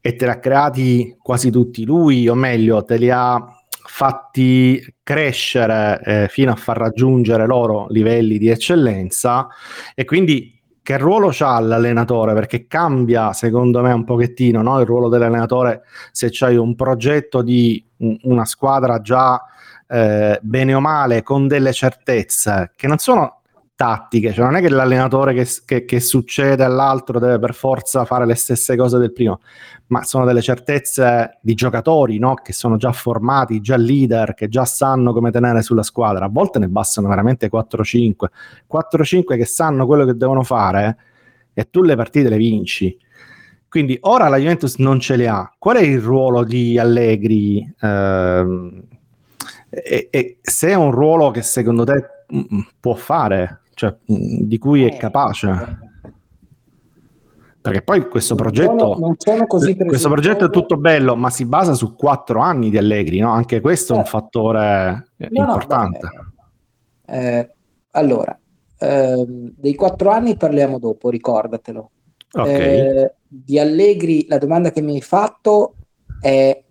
[0.01, 3.43] e te l'ha creati quasi tutti lui, o meglio, te li ha
[3.85, 9.49] fatti crescere eh, fino a far raggiungere loro livelli di eccellenza
[9.95, 12.35] e quindi che ruolo ha l'allenatore?
[12.35, 14.81] Perché cambia secondo me un pochettino no?
[14.81, 17.85] il ruolo dell'allenatore se c'hai un progetto di
[18.23, 19.41] una squadra già
[19.87, 23.42] eh, bene o male con delle certezze che non sono
[23.75, 28.27] tattiche, cioè non è che l'allenatore che, che, che, succede all'altro deve per forza fare
[28.27, 29.41] le stesse cose del primo,
[29.87, 32.35] ma sono delle certezze di giocatori no?
[32.35, 36.27] che sono già formati, già leader, che già sanno come tenere sulla squadra.
[36.27, 38.15] A volte ne bastano veramente 4-5,
[38.71, 40.97] 4-5 che sanno quello che devono fare
[41.53, 42.97] e tu le partite le vinci.
[43.69, 45.51] Quindi ora la Juventus non ce le ha.
[45.59, 47.75] Qual è il ruolo di Allegri?
[47.81, 48.71] Eh,
[49.71, 52.05] e, e se è un ruolo che secondo te
[52.35, 55.91] mm, mm, può fare cioè, di cui è eh, capace.
[57.61, 61.75] Perché poi questo progetto, non sono, non questo progetto è tutto bello, ma si basa
[61.75, 63.31] su quattro anni di Allegri, no?
[63.31, 66.01] Anche questo è un fattore no, importante.
[66.13, 67.55] No, eh,
[67.93, 68.37] allora,
[68.79, 71.91] eh, dei quattro anni parliamo dopo, ricordatelo.
[72.33, 72.55] Okay.
[72.55, 75.75] Eh, di Allegri, la domanda che mi hai fatto
[76.21, 76.65] è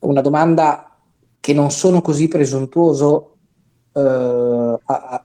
[0.00, 0.98] una domanda
[1.40, 3.36] che non sono così presuntuoso
[3.92, 5.24] uh, a,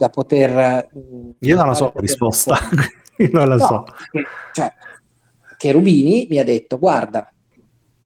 [0.00, 0.88] da poter...
[0.96, 2.58] Mm, Io non la so la risposta,
[3.32, 3.84] non la no, so.
[4.10, 4.72] Che, cioè,
[5.58, 7.30] che Rubini mi ha detto, guarda,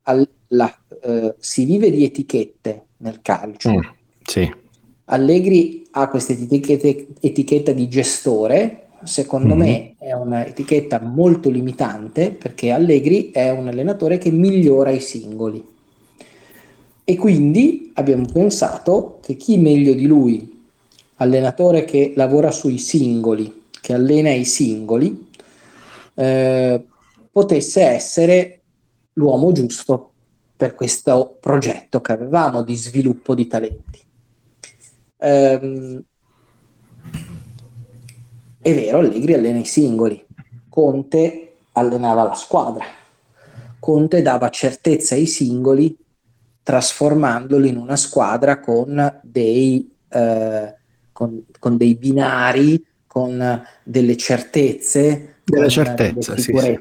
[0.02, 3.70] al, la, uh, si vive di etichette nel calcio.
[3.70, 3.78] Mm,
[4.24, 4.52] sì.
[5.04, 13.30] Allegri ha questa etichetta di gestore, secondo mm me è un'etichetta molto limitante perché Allegri
[13.30, 15.64] è un allenatore che migliora i singoli.
[17.04, 20.53] E quindi abbiamo pensato che chi meglio di lui
[21.24, 25.30] allenatore che lavora sui singoli, che allena i singoli,
[26.14, 26.86] eh,
[27.30, 28.60] potesse essere
[29.14, 30.12] l'uomo giusto
[30.56, 34.00] per questo progetto che avevamo di sviluppo di talenti.
[35.16, 36.02] Eh,
[38.60, 40.24] è vero, Allegri allena i singoli,
[40.68, 42.84] Conte allenava la squadra,
[43.78, 45.96] Conte dava certezza ai singoli
[46.62, 50.74] trasformandoli in una squadra con dei eh,
[51.14, 55.36] con, con dei binari, con delle certezze.
[55.44, 56.80] Delle certezze, sì, sì.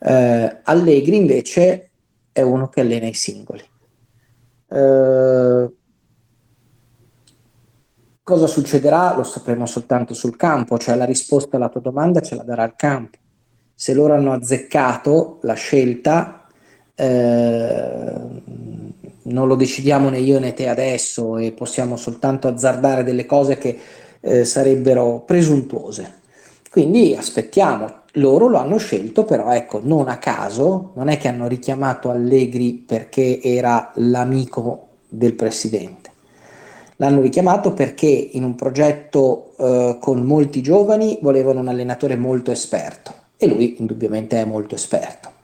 [0.00, 1.90] Eh, Allegri invece
[2.30, 3.64] è uno che allena i singoli.
[4.70, 5.72] Eh,
[8.22, 12.44] cosa succederà lo sapremo soltanto sul campo, cioè la risposta alla tua domanda ce la
[12.44, 13.18] darà il campo.
[13.74, 16.46] Se loro hanno azzeccato la scelta,
[16.94, 18.12] eh,
[19.28, 23.78] non lo decidiamo né io né te adesso e possiamo soltanto azzardare delle cose che
[24.20, 26.16] eh, sarebbero presuntuose.
[26.70, 31.48] Quindi aspettiamo, loro lo hanno scelto però ecco non a caso, non è che hanno
[31.48, 36.10] richiamato Allegri perché era l'amico del presidente.
[36.96, 43.14] L'hanno richiamato perché in un progetto eh, con molti giovani volevano un allenatore molto esperto
[43.36, 45.36] e lui indubbiamente è molto esperto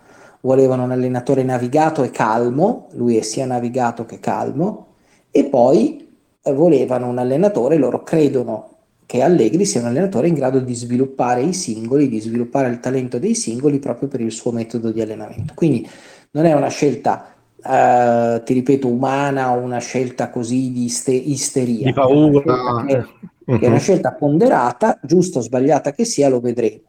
[0.44, 4.86] volevano un allenatore navigato e calmo, lui è sia navigato che calmo,
[5.30, 8.70] e poi eh, volevano un allenatore, loro credono
[9.06, 13.18] che Allegri sia un allenatore in grado di sviluppare i singoli, di sviluppare il talento
[13.18, 15.54] dei singoli proprio per il suo metodo di allenamento.
[15.54, 15.88] Quindi
[16.32, 21.86] non è una scelta, eh, ti ripeto, umana o una scelta così di iste- isteria.
[21.86, 22.84] Di paura.
[22.86, 23.04] Che,
[23.46, 23.58] uh-huh.
[23.58, 26.80] che, è una scelta ponderata, giusta o sbagliata che sia, lo vedremo.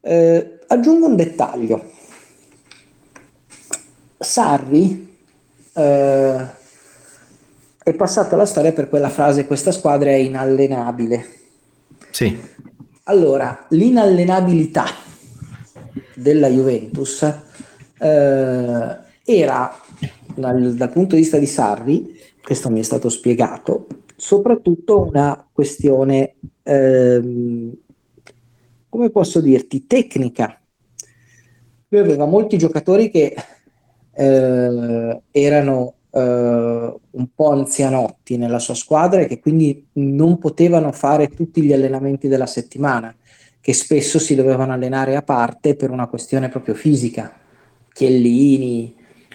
[0.00, 1.91] Eh, aggiungo un dettaglio
[4.22, 5.16] Sarri
[5.74, 6.46] eh,
[7.82, 11.26] è passato alla storia per quella frase questa squadra è inallenabile.
[12.10, 12.38] Sì.
[13.04, 14.84] Allora, l'inallenabilità
[16.14, 17.22] della Juventus
[17.98, 19.80] eh, era
[20.34, 26.36] dal, dal, punto di vista di Sarri, questo mi è stato spiegato, soprattutto una questione,
[26.62, 27.72] ehm,
[28.88, 30.60] come posso dirti, tecnica.
[31.88, 33.34] Lui aveva molti giocatori che
[34.14, 36.20] eh, erano eh,
[37.10, 42.28] un po' anzianotti nella sua squadra e che quindi non potevano fare tutti gli allenamenti
[42.28, 43.14] della settimana,
[43.60, 47.32] che spesso si dovevano allenare a parte per una questione proprio fisica.
[47.92, 48.94] Chiellini,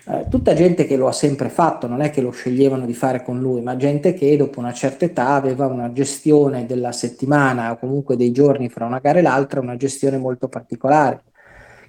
[0.09, 3.23] eh, tutta gente che lo ha sempre fatto, non è che lo sceglievano di fare
[3.23, 7.77] con lui, ma gente che dopo una certa età aveva una gestione della settimana o
[7.77, 11.23] comunque dei giorni fra una gara e l'altra, una gestione molto particolare.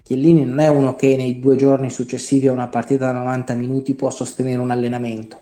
[0.09, 3.95] Chiellini non è uno che nei due giorni successivi a una partita da 90 minuti
[3.95, 5.41] può sostenere un allenamento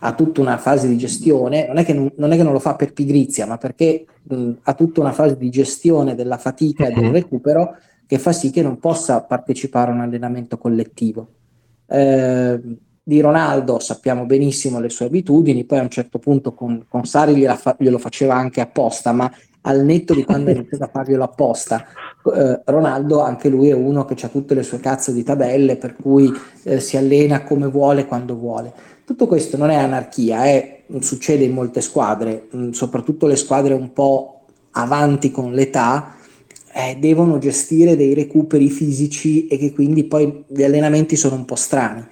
[0.00, 2.58] ha tutta una fase di gestione, non è che non, non, è che non lo
[2.58, 6.92] fa per pigrizia, ma perché mh, ha tutta una fase di gestione della fatica e
[6.92, 7.12] del mhm.
[7.12, 7.76] recupero
[8.06, 11.28] che fa sì che non possa partecipare a un allenamento collettivo.
[11.86, 12.60] Eh,
[13.02, 17.46] di Ronaldo sappiamo benissimo le sue abitudini, poi a un certo punto con, con Sari
[17.56, 19.30] fa, glielo faceva anche apposta, ma
[19.62, 21.84] al netto di quando ha iniziato a farglielo apposta,
[22.34, 25.96] eh, Ronaldo anche lui è uno che ha tutte le sue cazzo di tabelle, per
[25.96, 26.32] cui
[26.64, 28.72] eh, si allena come vuole, quando vuole
[29.08, 33.94] tutto questo non è anarchia, è, succede in molte squadre, mm, soprattutto le squadre un
[33.94, 34.42] po'
[34.72, 36.14] avanti con l'età,
[36.74, 41.54] eh, devono gestire dei recuperi fisici e che quindi poi gli allenamenti sono un po'
[41.54, 42.06] strani.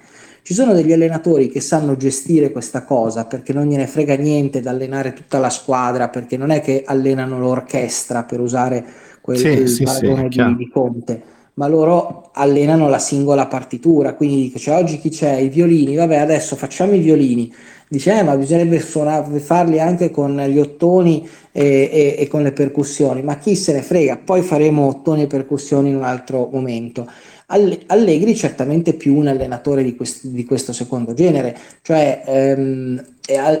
[0.47, 4.67] Ci sono degli allenatori che sanno gestire questa cosa perché non gliene frega niente di
[4.69, 8.81] allenare tutta la squadra, perché non è che allenano l'orchestra per usare
[9.19, 11.21] quel, sì, sì, paragone sì, di, di Conte
[11.55, 15.33] ma loro allenano la singola partitura, quindi dice cioè, oggi chi c'è?
[15.35, 17.51] I violini, vabbè adesso facciamo i violini,
[17.89, 22.53] dice eh, ma bisognerebbe suonare, farli anche con gli ottoni e, e, e, con le
[22.53, 27.05] percussioni, ma chi se ne frega, poi faremo ottoni e percussioni in un altro momento.
[27.49, 33.05] Allegri certamente più un allenatore di, quest- di questo secondo genere, cioè ehm,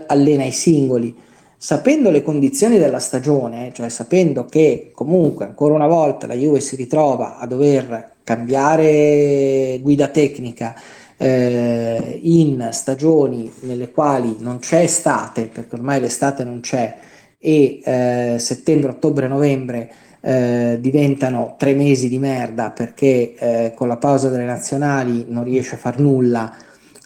[0.07, 1.15] allena i singoli.
[1.59, 6.75] Sapendo le condizioni della stagione, cioè sapendo che comunque ancora una volta la Juve si
[6.75, 10.75] ritrova a dover cambiare guida tecnica
[11.15, 16.95] eh, in stagioni nelle quali non c'è estate, perché ormai l'estate non c'è,
[17.39, 19.91] e eh, settembre, ottobre, novembre
[20.27, 25.75] eh, diventano tre mesi di merda perché eh, con la pausa delle nazionali non riesce
[25.75, 26.53] a far nulla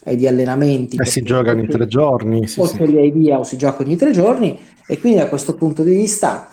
[0.02, 0.96] eh, di allenamenti.
[0.96, 2.48] Eh, si giocano in tre giorni.
[2.48, 2.84] Sì, o sì.
[2.84, 4.58] li hai via o si giocano in tre giorni
[4.88, 6.48] e quindi da questo punto di vista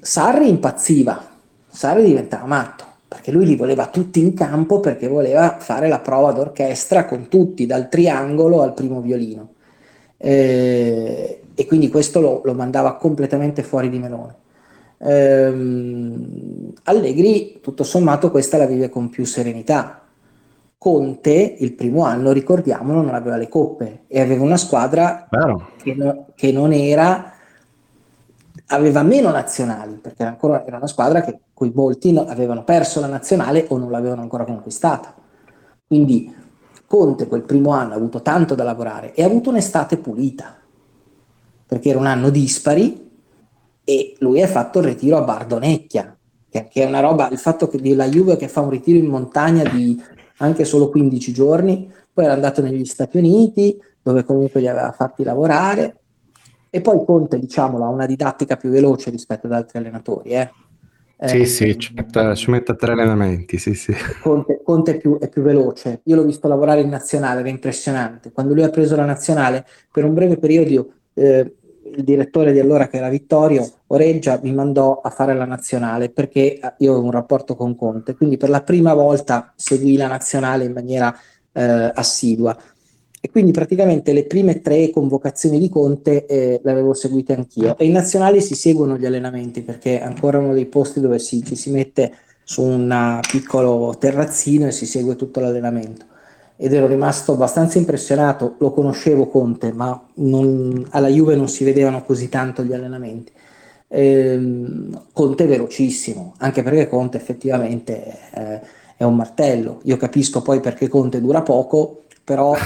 [0.00, 1.20] Sarri impazziva,
[1.68, 6.30] Sarri diventava matto perché lui li voleva tutti in campo perché voleva fare la prova
[6.30, 9.54] d'orchestra con tutti, dal triangolo al primo violino.
[10.16, 14.46] Eh, e quindi questo lo, lo, mandava completamente fuori di melone.
[14.98, 20.02] Eh, Allegri, tutto sommato, questa la vive con più serenità,
[20.78, 25.28] Conte il primo anno, ricordiamolo, non aveva le coppe e aveva una squadra
[25.76, 27.32] che, no, che, non era,
[28.66, 33.08] aveva meno nazionali, perché ancora era una squadra che cui molti no, avevano perso la
[33.08, 35.12] nazionale o non l'avevano ancora conquistata.
[35.84, 36.32] Quindi
[36.86, 40.56] Conte quel primo anno ha avuto tanto da lavorare e ha avuto un'estate pulita,
[41.66, 43.07] perché era un anno dispari
[43.88, 46.14] e lui ha fatto il ritiro a Bardonecchia,
[46.50, 49.66] che, è una roba, il fatto che la Juve che fa un ritiro in montagna
[49.66, 49.98] di
[50.40, 55.24] anche solo 15 giorni, poi era andato negli Stati Uniti, dove comunque li aveva fatti
[55.24, 56.00] lavorare,
[56.68, 60.32] e poi Conte, diciamolo, ha una didattica più veloce rispetto ad altri allenatori.
[60.32, 60.50] Eh.
[61.24, 63.94] Sì, eh, sì, ci mette, ci mette, tre allenamenti, sì, sì.
[64.20, 66.02] Conte, Conte è, più, è, più, veloce.
[66.04, 68.32] Io l'ho visto lavorare in nazionale, era impressionante.
[68.32, 71.54] Quando lui ha preso la nazionale, per un breve periodo, eh,
[71.94, 76.58] il direttore di allora, che era Vittorio Oreggia, mi mandò a fare la nazionale perché
[76.58, 80.64] eh, io avevo un rapporto con Conte, quindi per la prima volta seguì la nazionale
[80.64, 81.14] in maniera
[81.52, 82.56] eh, assidua.
[83.20, 87.76] E quindi praticamente le prime tre convocazioni di Conte eh, le avevo seguite anch'io.
[87.76, 91.44] E in nazionale si seguono gli allenamenti perché è ancora uno dei posti dove si,
[91.44, 92.12] ci si mette
[92.44, 96.16] su un piccolo terrazzino e si segue tutto l'allenamento
[96.60, 102.02] ed ero rimasto abbastanza impressionato, lo conoscevo Conte, ma non, alla Juve non si vedevano
[102.02, 103.30] così tanto gli allenamenti.
[103.86, 108.60] Ehm, Conte è velocissimo, anche perché Conte effettivamente eh,
[108.96, 109.78] è un martello.
[109.84, 112.56] Io capisco poi perché Conte dura poco, però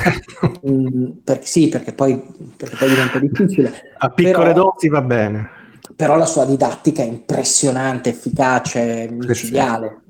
[0.62, 2.16] mh, mm, per, sì, perché poi,
[2.56, 3.72] perché poi diventa difficile.
[3.98, 5.50] A piccole però, dosi va bene.
[5.94, 10.00] Però la sua didattica è impressionante, efficace, micidiale.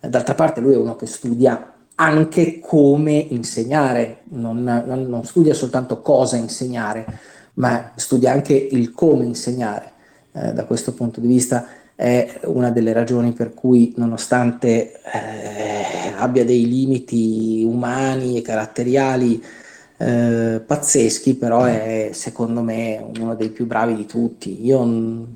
[0.00, 6.00] D'altra parte lui è uno che studia anche come insegnare, non, non, non, studia soltanto
[6.00, 7.04] cosa insegnare,
[7.54, 9.92] ma studia anche il come insegnare.
[10.32, 16.42] Eh, da questo punto di vista è una delle ragioni per cui, nonostante eh, abbia
[16.46, 19.44] dei limiti umani e caratteriali
[19.98, 24.64] eh, pazzeschi, però è secondo me uno dei più bravi di tutti.
[24.64, 25.26] Io,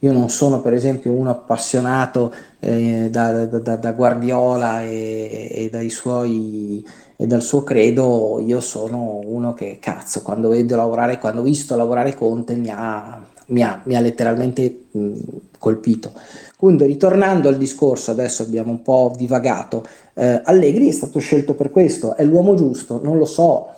[0.00, 5.90] io non sono per esempio uno appassionato eh, da, da, da, Guardiola e, e, dai
[5.90, 11.44] suoi, e dal suo credo, io sono uno che cazzo, quando vedo lavorare, quando ho
[11.44, 15.12] visto lavorare Conte mi ha, mi ha, mi ha letteralmente mh,
[15.58, 16.12] colpito.
[16.56, 19.84] Quindi ritornando al discorso, adesso abbiamo un po' divagato,
[20.14, 23.70] eh, Allegri è stato scelto per questo, è l'uomo giusto, non lo so,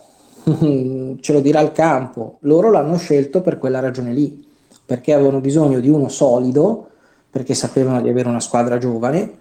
[0.43, 4.45] ce lo dirà il campo, loro l'hanno scelto per quella ragione lì,
[4.85, 6.89] perché avevano bisogno di uno solido,
[7.35, 9.39] perché sapevano di avere una squadra giovane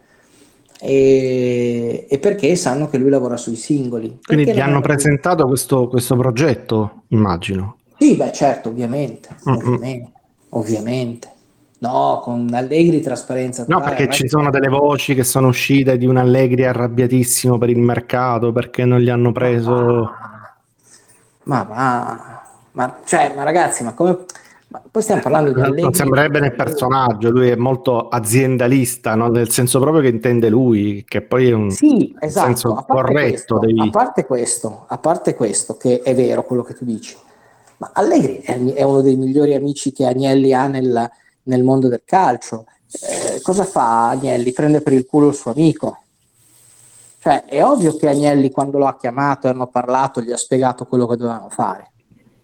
[0.81, 4.19] e, e perché sanno che lui lavora sui singoli.
[4.21, 7.77] Quindi Perché ti hanno presentato questo, questo progetto, immagino.
[7.97, 9.59] Sì, beh certo, ovviamente, Mm-mm.
[9.59, 10.13] ovviamente,
[10.49, 11.33] ovviamente.
[11.79, 16.17] No, con Allegri trasparenza No, perché ci sono delle voci che sono uscite di un
[16.17, 20.11] Allegri arrabbiatissimo per il mercato perché non gli hanno preso.
[21.45, 22.43] Ma va,
[22.73, 24.25] ma, cioè, ma ragazzi, ma come...
[24.69, 25.83] ma poi stiamo parlando di Allegri...
[25.83, 29.29] Non sembrerebbe nel personaggio, lui è molto aziendalista, no?
[29.29, 33.29] nel senso proprio che intende lui, che poi è un Sì, esatto, senso corretto.
[33.29, 37.17] questo, devi- a parte questo, a parte questo, che è vero quello che tu dici,
[37.77, 41.11] ma Allegri è, è uno dei migliori amici che Agnelli ha nel,
[41.45, 42.65] nel mondo del calcio.
[42.91, 44.53] Eh, cosa fa Agnelli?
[44.53, 45.99] Prende per il culo il suo amico.
[47.19, 50.85] Cioè, è ovvio che Agnelli quando lo ha chiamato e hanno parlato gli ha spiegato
[50.87, 51.91] quello che dovevano fare.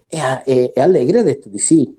[0.09, 1.97] E, e- e Allegri ha detto di sì.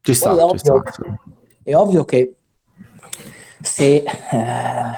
[0.00, 0.72] Ci sta, è ci sta.
[0.72, 0.82] ovvio,
[1.62, 2.36] è ovvio che
[3.60, 4.92] se, eh,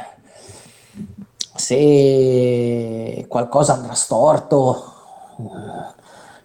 [1.55, 4.93] se qualcosa andrà storto,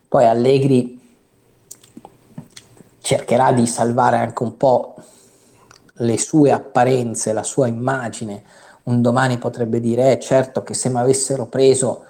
[0.07, 0.95] poi Allegri
[2.99, 4.95] cercherà di salvare anche un po'
[5.99, 8.43] le sue apparenze, la sua immagine.
[8.83, 12.05] Un domani potrebbe dire, eh, certo che se mi avessero preso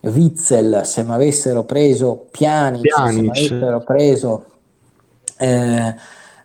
[0.00, 4.44] Witzel, se mi avessero preso Pjanic, se mi avessero preso
[5.36, 5.94] eh,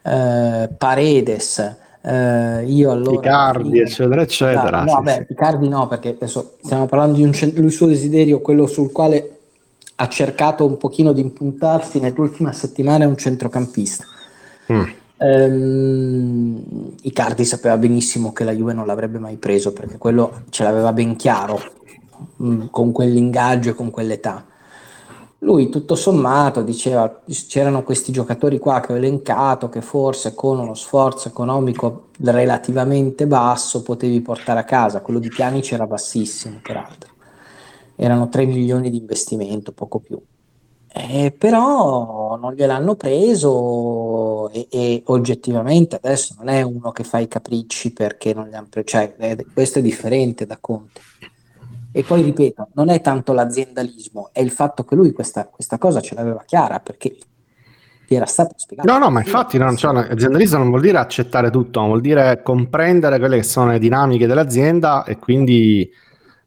[0.02, 3.18] eh, Paredes, eh, io allora...
[3.18, 4.84] Icardi, eccetera, eccetera.
[4.84, 5.34] No, beh, sì.
[5.34, 9.30] Icardi no, perché adesso stiamo parlando di un il suo desiderio, quello sul quale
[9.96, 14.04] ha cercato un pochino di impuntarsi nell'ultima settimana è un centrocampista.
[14.72, 14.84] Mm.
[15.18, 16.64] Ehm,
[17.04, 21.16] Icardi sapeva benissimo che la Juve non l'avrebbe mai preso perché quello ce l'aveva ben
[21.16, 21.62] chiaro
[22.42, 24.46] mm, con quell'ingaggio e con quell'età.
[25.40, 30.74] Lui tutto sommato diceva c'erano questi giocatori qua che ho elencato che forse con uno
[30.74, 37.14] sforzo economico relativamente basso potevi portare a casa, quello di Pjanic era bassissimo peraltro,
[37.96, 40.20] erano 3 milioni di investimento, poco più.
[40.98, 47.28] Eh, però non gliel'hanno preso e, e oggettivamente adesso non è uno che fa i
[47.28, 49.14] capricci perché non gli hanno preso, cioè,
[49.54, 51.02] questo è differente da Conte.
[51.98, 56.02] E poi ripeto, non è tanto l'aziendalismo, è il fatto che lui questa, questa cosa
[56.02, 57.16] ce l'aveva chiara perché
[58.06, 58.92] gli era stato spiegato.
[58.92, 62.42] No, no, ma infatti non, cioè, aziendalista non vuol dire accettare tutto, ma vuol dire
[62.44, 65.90] comprendere quelle che sono le dinamiche dell'azienda e quindi,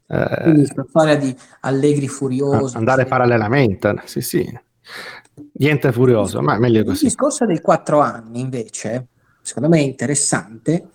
[0.07, 2.77] eh, Quindi questa storia di Allegri furioso.
[2.77, 3.07] andare sì.
[3.07, 4.01] parallelamente.
[4.05, 4.59] Sì, sì.
[5.53, 7.05] Niente furioso, ma è meglio Il così.
[7.05, 9.07] discorso dei quattro anni, invece,
[9.41, 10.89] secondo me è interessante.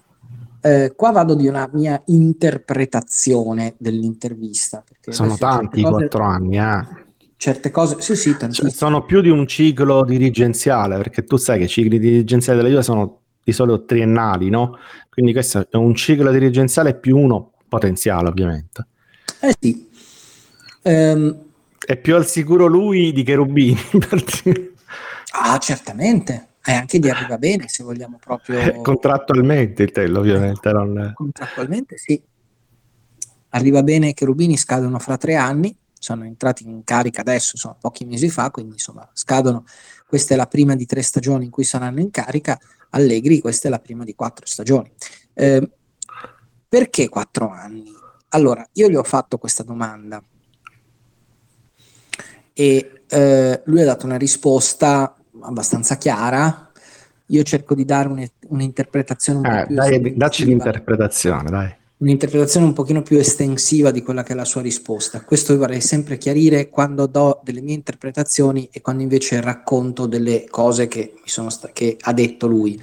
[0.65, 4.83] Eh, qua vado di una mia interpretazione dell'intervista.
[4.83, 7.03] perché Sono tanti i quattro anni, eh.
[7.37, 11.65] Certe cose, sì, sì, Cioè, sono più di un ciclo dirigenziale, perché tu sai che
[11.65, 14.79] i cicli dirigenziali della Juve sono di solito triennali, no?
[15.11, 18.87] Quindi questo è un ciclo dirigenziale più uno potenziale, ovviamente.
[19.41, 19.87] Eh sì.
[20.81, 21.45] Ehm,
[21.85, 23.79] È più al sicuro lui di Cherubini.
[24.09, 24.73] per dire.
[25.43, 26.54] ah, certamente.
[26.67, 28.81] E anche di arriva bene, se vogliamo proprio...
[28.81, 30.73] Contrattualmente il tello, ovviamente.
[30.73, 32.21] non- Contrattualmente sì.
[33.51, 38.05] Arriva bene che Rubini scadono fra tre anni, sono entrati in carica adesso, sono pochi
[38.05, 39.65] mesi fa, quindi insomma scadono,
[40.07, 42.59] questa è la prima di tre stagioni in cui saranno in carica,
[42.91, 44.91] Allegri questa è la prima di quattro stagioni.
[45.35, 45.71] Eh,
[46.69, 47.85] perché quattro anni?
[48.31, 50.23] Allora, io gli ho fatto questa domanda
[52.53, 56.71] e eh, lui ha dato una risposta abbastanza chiara.
[57.29, 61.75] Io cerco di dare un- un'interpretazione un po' Eh, più dai, dacci l'interpretazione, dai.
[61.97, 65.23] un'interpretazione un pochino più estensiva di quella che è la sua risposta.
[65.23, 70.87] Questo vorrei sempre chiarire quando do delle mie interpretazioni e quando invece racconto delle cose
[70.87, 72.79] che, mi sono sta- che ha detto lui.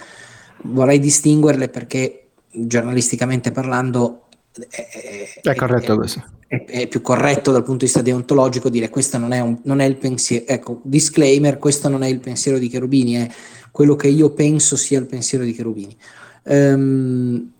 [0.63, 4.23] Vorrei distinguerle perché giornalisticamente parlando
[4.69, 6.23] è, È corretto è- così.
[6.51, 9.79] È, è più corretto dal punto di vista deontologico dire questo non è, un- non
[9.79, 13.29] è il pensiero, ecco, disclaimer, questo non è il pensiero di Cherubini, è
[13.71, 15.95] quello che io penso sia il pensiero di Cherubini.
[16.43, 17.51] Ehm,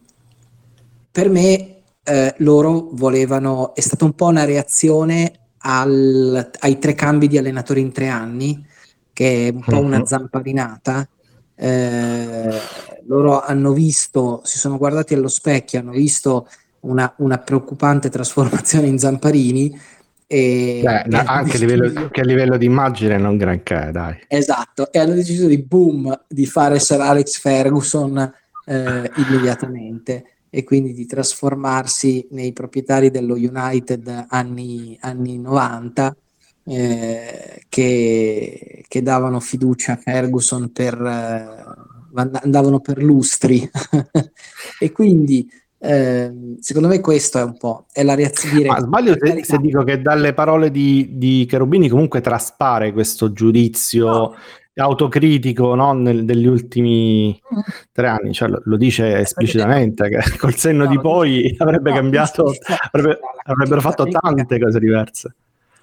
[1.10, 7.28] per me eh, loro volevano, è stata un po' una reazione al- ai tre cambi
[7.28, 8.66] di allenatori in tre anni,
[9.14, 10.06] che è un po' una Mhm.
[10.06, 11.08] zamparinata.
[11.56, 12.60] Eh,
[13.06, 16.48] loro hanno visto, si sono guardati allo specchio, hanno visto
[16.82, 19.80] una, una preoccupante trasformazione in Zamparini
[20.28, 24.18] E, Beh, e anche a livello, che a livello di immagine non granché, dai.
[24.30, 28.18] Esatto, e hanno deciso di boom di fare Sir Alex Ferguson
[28.66, 36.16] eh, immediatamente e quindi di trasformarsi nei proprietari dello United anni, anni 90
[36.64, 43.70] eh, che, che, davano fiducia a Ferguson per eh, andavano per lustri
[44.80, 45.50] e quindi
[45.84, 48.66] eh, secondo me questo è un po' è la reazione.
[48.66, 54.08] Ma sbaglio se, se, dico che dalle parole di, di Cherubini comunque traspare questo giudizio
[54.08, 54.36] no.
[54.76, 55.94] autocritico no?
[55.94, 57.60] Nel, degli ultimi mm.
[57.92, 62.54] tre anni, cioè, lo, lo, dice esplicitamente che col senno no, di poi avrebbe cambiato,
[62.92, 65.36] avrebbe, avrebbero fatto tante cose diverse.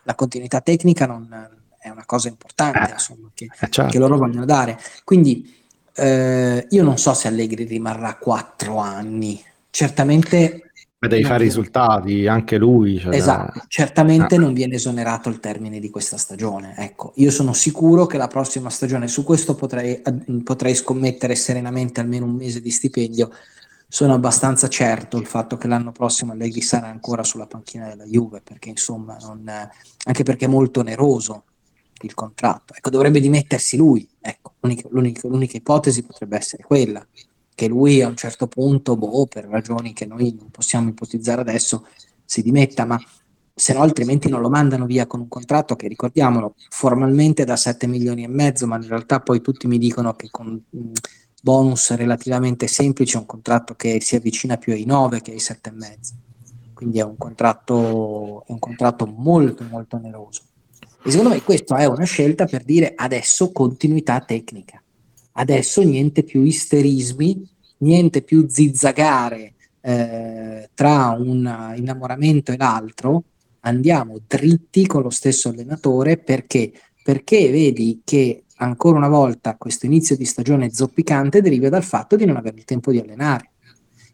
[0.04, 1.28] La continuità tecnica non,
[1.76, 3.90] è una cosa importante eh, insomma, che, eh certo.
[3.90, 4.78] che loro vogliono dare.
[5.02, 5.56] Quindi
[5.92, 10.62] eh, io non so se Allegri rimarrà quattro anni certamente...
[11.00, 12.98] Ma devi fare risultati, anche lui.
[12.98, 14.38] Cioè, esatto, certamente ah.
[14.38, 16.74] non viene esonerato il termine di questa stagione.
[16.76, 20.02] Ecco, io sono sicuro che la prossima stagione, su questo potrei,
[20.42, 23.30] potrei scommettere serenamente almeno un mese di stipendio,
[23.86, 28.42] sono abbastanza certo il fatto che l'anno prossimo Allegri sarà ancora sulla panchina della Juve,
[28.42, 31.44] perché insomma, non, anche perché è molto oneroso
[32.02, 32.74] il contratto.
[32.74, 34.08] Ecco, dovrebbe dimettersi lui.
[34.20, 37.04] Ecco, l'unica, l'unica, l'unica ipotesi potrebbe essere quella
[37.58, 41.88] che lui a un certo punto, boh, per ragioni che noi non possiamo ipotizzare adesso,
[42.24, 42.96] si dimetta, ma
[43.52, 47.88] se no altrimenti non lo mandano via con un contratto che ricordiamolo formalmente da 7
[47.88, 50.62] milioni e mezzo, ma in realtà poi tutti mi dicono che con
[51.42, 55.70] bonus relativamente semplici è un contratto che si avvicina più ai 9 che ai 7
[55.70, 56.12] e mezzo.
[56.74, 60.42] Quindi è un contratto, è un contratto molto molto oneroso.
[61.02, 64.80] E secondo me questa è una scelta per dire adesso continuità tecnica
[65.38, 73.22] Adesso niente più isterismi, niente più zizzagare eh, tra un innamoramento e l'altro,
[73.60, 76.72] andiamo dritti con lo stesso allenatore perché?
[77.04, 82.24] Perché vedi che ancora una volta questo inizio di stagione zoppicante deriva dal fatto di
[82.24, 83.52] non avere il tempo di allenare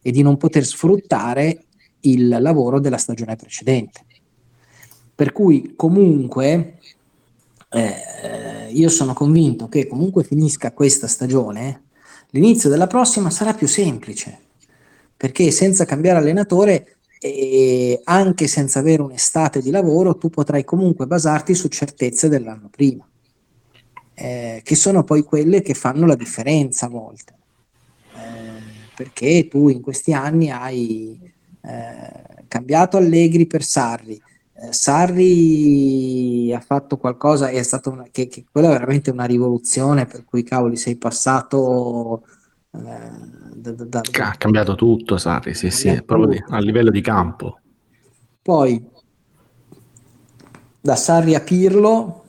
[0.03, 1.65] e di non poter sfruttare
[2.01, 4.05] il lavoro della stagione precedente.
[5.15, 6.81] Per cui comunque
[7.75, 11.83] eh, io sono convinto che comunque finisca questa stagione,
[12.31, 14.39] l'inizio della prossima sarà più semplice,
[15.17, 21.55] perché senza cambiare allenatore e anche senza avere un'estate di lavoro, tu potrai comunque basarti
[21.55, 23.09] su certezze dell'anno prima,
[24.15, 27.35] eh, che sono poi quelle che fanno la differenza a volte,
[28.17, 31.19] eh, perché tu in questi anni hai
[31.63, 34.34] eh, cambiato Allegri per Sarri, eh,
[34.71, 40.25] Sarri ha fatto qualcosa è stato una, che, che, quella è veramente una rivoluzione per
[40.25, 42.23] cui cavoli sei passato
[42.71, 42.79] eh,
[43.57, 47.59] da, da, da, ha cambiato tutto Sarri sì sì proprio di, a livello di campo.
[48.41, 48.91] Poi
[50.81, 52.23] da Sarri a Pirlo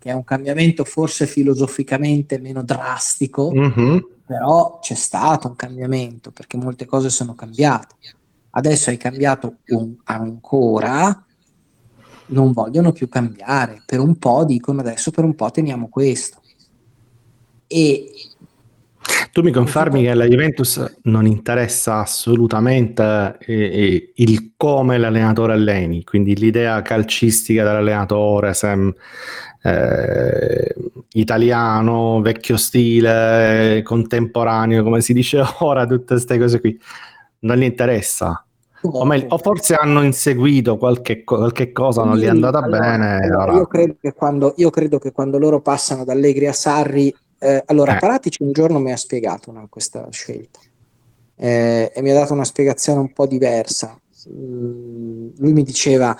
[0.00, 3.98] che è un cambiamento forse filosoficamente meno drastico mm-hmm.
[4.26, 7.94] però c'è stato un cambiamento perché molte cose sono cambiate.
[8.50, 11.26] Adesso hai cambiato un, ancora
[12.30, 13.82] non vogliono più cambiare.
[13.86, 16.40] Per un po' dicono adesso per un po' teniamo questo.
[17.66, 18.10] E
[19.32, 26.34] tu mi confermi che alla Juventus non interessa assolutamente eh, il come l'allenatore alleni, quindi
[26.34, 28.92] l'idea calcistica dell'allenatore, sem,
[29.62, 30.74] eh,
[31.12, 36.78] italiano, vecchio stile, contemporaneo, come si dice ora, tutte queste cose qui,
[37.40, 38.44] non gli interessa.
[38.82, 43.18] O, meglio, o, forse hanno inseguito qualche, qualche cosa, non gli è andata allora, bene.
[43.18, 47.62] Allora, io, credo quando, io, credo che quando, loro passano da Allegri a Sarri, eh,
[47.66, 47.98] allora eh.
[47.98, 50.60] Paratici un giorno mi ha spiegato una, questa scelta
[51.36, 53.98] eh, e mi ha dato una spiegazione un po' diversa.
[54.30, 56.16] Mm, lui mi diceva: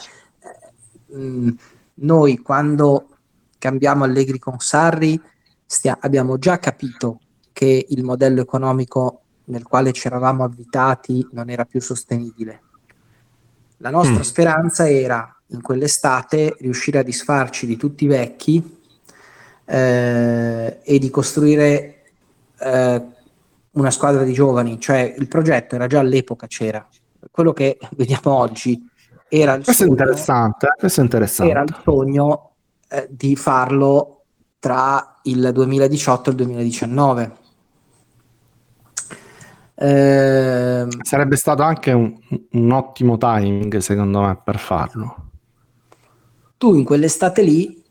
[1.14, 1.50] mm,
[1.94, 3.06] Noi quando
[3.58, 5.20] cambiamo Allegri con Sarri,
[5.66, 7.20] stia, abbiamo già capito
[7.52, 9.19] che il modello economico
[9.50, 12.62] nel quale ci eravamo abitati non era più sostenibile.
[13.78, 14.22] La nostra mm.
[14.22, 18.78] speranza era in quell'estate riuscire a disfarci di tutti i vecchi
[19.64, 22.02] eh, e di costruire
[22.58, 23.02] eh,
[23.72, 26.86] una squadra di giovani, cioè il progetto era già all'epoca c'era.
[27.30, 28.88] Quello che vediamo oggi
[29.28, 29.96] era il questo sogno,
[30.76, 31.50] questo è interessante.
[31.50, 32.50] Era il sogno
[32.88, 34.24] eh, di farlo
[34.58, 37.38] tra il 2018 e il 2019
[39.82, 42.14] eh, Sarebbe stato anche un,
[42.50, 45.30] un, ottimo timing, secondo me, per farlo.
[46.58, 47.82] Tu in quell'estate lì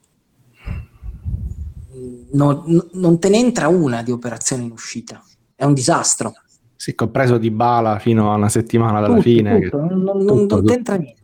[2.34, 5.24] non, non te ne entra una di operazione in uscita,
[5.56, 6.34] è un disastro.
[6.76, 9.60] Sì, compreso di bala fino a una settimana dalla tutto, fine.
[9.60, 9.94] Tutto, che...
[9.96, 11.18] non, non, tutto, non entra niente.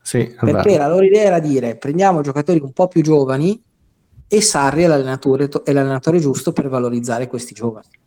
[0.00, 3.62] Sì, perché la loro idea era dire prendiamo giocatori un po' più giovani
[4.26, 8.00] e Sarri è l'allenatore, è l'allenatore giusto per valorizzare questi giovani.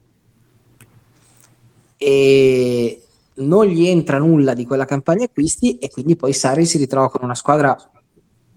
[2.06, 3.02] E
[3.38, 7.24] non gli entra nulla di quella campagna acquisti e quindi poi Sarri si ritrova con
[7.24, 7.76] una squadra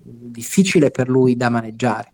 [0.03, 2.13] difficile per lui da maneggiare.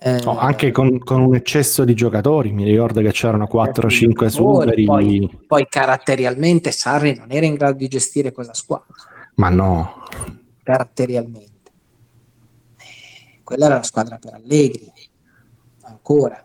[0.00, 4.84] Eh, no, anche con, con, un eccesso di giocatori, mi ricordo che c'erano 4-5 superi.
[4.84, 8.94] Poi, poi caratterialmente Sarri non era in grado di gestire quella squadra.
[9.36, 10.04] Ma no.
[10.62, 11.70] Caratterialmente.
[12.76, 14.92] Eh, quella era la squadra per Allegri,
[15.84, 16.44] ancora.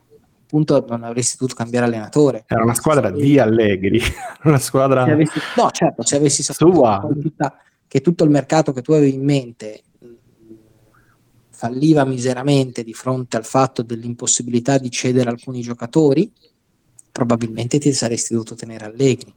[0.54, 2.44] Appunto non avresti dovuto cambiare allenatore.
[2.46, 4.00] Era una squadra di Allegri,
[4.46, 5.02] una squadra...
[5.02, 7.10] Avessi, no, certo, se avessi saputo
[7.88, 9.82] che tutto il mercato che tu avevi in mente
[11.50, 16.32] falliva miseramente di fronte al fatto dell'impossibilità di cedere alcuni giocatori,
[17.12, 19.34] probabilmente ti saresti dovuto tenere Allegri.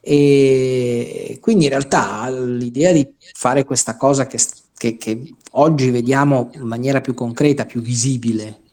[0.00, 4.38] E quindi in realtà l'idea di fare questa cosa che,
[4.76, 8.64] che, che oggi vediamo in maniera più concreta, più visibile,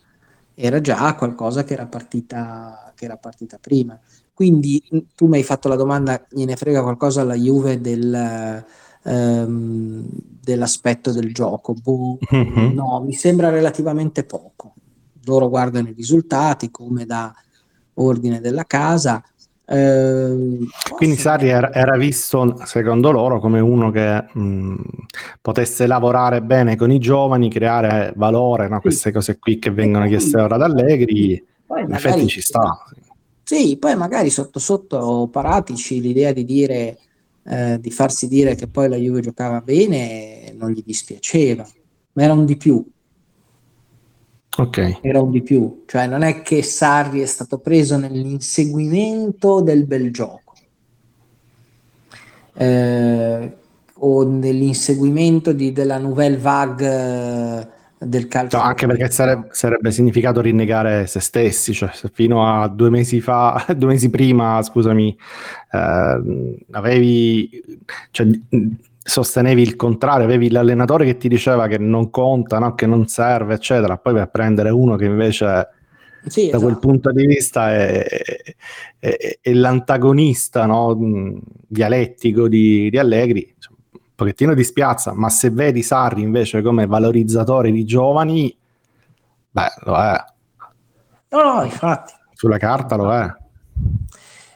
[0.56, 4.00] era già qualcosa che era partita, che era partita prima.
[4.34, 4.84] Quindi
[5.16, 8.66] tu mi hai fatto la domanda, gliene frega qualcosa alla Juve del,
[9.04, 10.06] ehm,
[10.42, 11.74] dell'aspetto del gioco.
[11.74, 12.74] Boh, mm-hmm.
[12.74, 14.74] No, mi sembra relativamente poco.
[15.26, 17.34] Loro guardano i risultati come da
[17.96, 19.24] ordine della casa.
[19.74, 24.76] Eh, Quindi Sarri era, era, visto, secondo loro, come uno che mh,
[25.42, 28.80] potesse lavorare bene con i giovani, creare valore, no?
[28.80, 31.44] queste cose qui che vengono chieste ora da Allegri.
[31.66, 32.84] Poi in effetti ci sta.
[33.44, 36.98] Sì, poi magari sotto sotto Paratici l'idea di dire
[37.46, 41.68] eh, di farsi dire che poi la Juve giocava bene non gli dispiaceva,
[42.14, 42.84] ma era un di più.
[44.58, 45.00] Ok.
[45.02, 50.12] Era un di più, cioè non è che Sarri è stato preso nell'inseguimento del bel
[50.12, 50.44] gioco
[52.56, 53.58] eh,
[53.94, 58.58] o nell'inseguimento di, della nouvelle vague del calcio.
[58.58, 63.22] No, anche perché sarebbe, sarebbe, significato rinnegare se stessi, cioè se fino a due mesi
[63.22, 65.16] fa, due mesi prima, scusami,
[65.72, 67.64] eh, avevi,
[68.12, 68.28] cioè,
[69.04, 72.74] sostenevi il contrario, avevi l'allenatore che ti diceva che non conta, no?
[72.74, 75.68] che non serve, eccetera, poi per prendere uno che invece
[76.26, 76.64] sì, da esatto.
[76.64, 78.06] quel punto di vista è,
[78.98, 80.98] è, è l'antagonista no?
[81.68, 83.78] dialettico di, di Allegri, insomma,
[84.16, 88.56] pochettino dispiazza, ma se vedi Sarri invece come valorizzatore di giovani,
[89.50, 90.24] beh, lo è.
[91.30, 92.14] No, no, infatti.
[92.34, 93.28] Sulla carta lo è.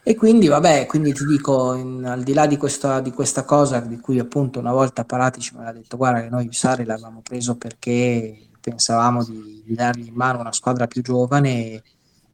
[0.08, 3.82] E quindi, vabbè, quindi ti dico, in, al di là di questa, di questa, cosa,
[3.82, 7.58] di cui appunto una volta Paratici mi ha detto, guarda che noi Sarri l'avevamo preso
[7.58, 11.84] perché pensavamo di, di dargli in mano una squadra più giovane e,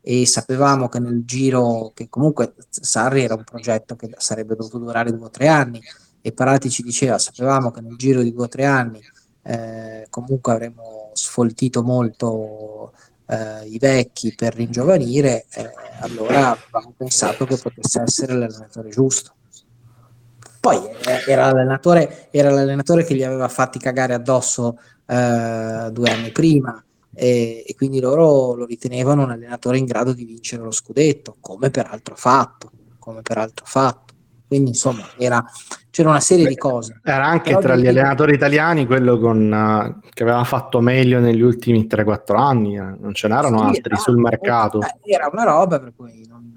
[0.01, 5.11] e sapevamo che nel giro, che comunque Sarri era un progetto che sarebbe dovuto durare
[5.11, 5.81] due o tre anni,
[6.21, 9.01] e Parati ci diceva sapevamo che nel giro di due o tre anni
[9.41, 12.93] eh, comunque avremmo sfoltito molto
[13.27, 15.71] eh, i vecchi per ringiovanire, eh,
[16.01, 19.33] allora avevamo pensato che potesse essere l'allenatore giusto.
[20.59, 20.79] Poi
[21.27, 26.81] era l'allenatore, era l'allenatore che gli aveva fatti cagare addosso eh, due anni prima
[27.13, 31.69] e, e, quindi loro lo ritenevano un allenatore in grado di vincere lo scudetto, come
[31.69, 34.12] peraltro fatto, come peraltro fatto.
[34.47, 35.43] Quindi insomma era,
[35.89, 36.99] c'era una serie Beh, di cose.
[37.03, 41.41] Era anche Però tra gli allenatori italiani quello con, uh, che aveva fatto meglio negli
[41.41, 42.95] ultimi 3-4 anni, eh.
[42.99, 44.79] non ce n'erano sì, altri sul mercato.
[45.03, 46.51] Era una roba per cui non...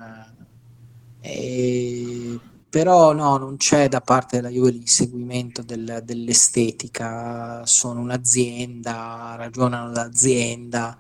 [1.21, 9.91] Eh, però no, non c'è da parte della Juve l'inseguimento del, dell'estetica, sono un'azienda, ragionano
[9.93, 10.99] d'azienda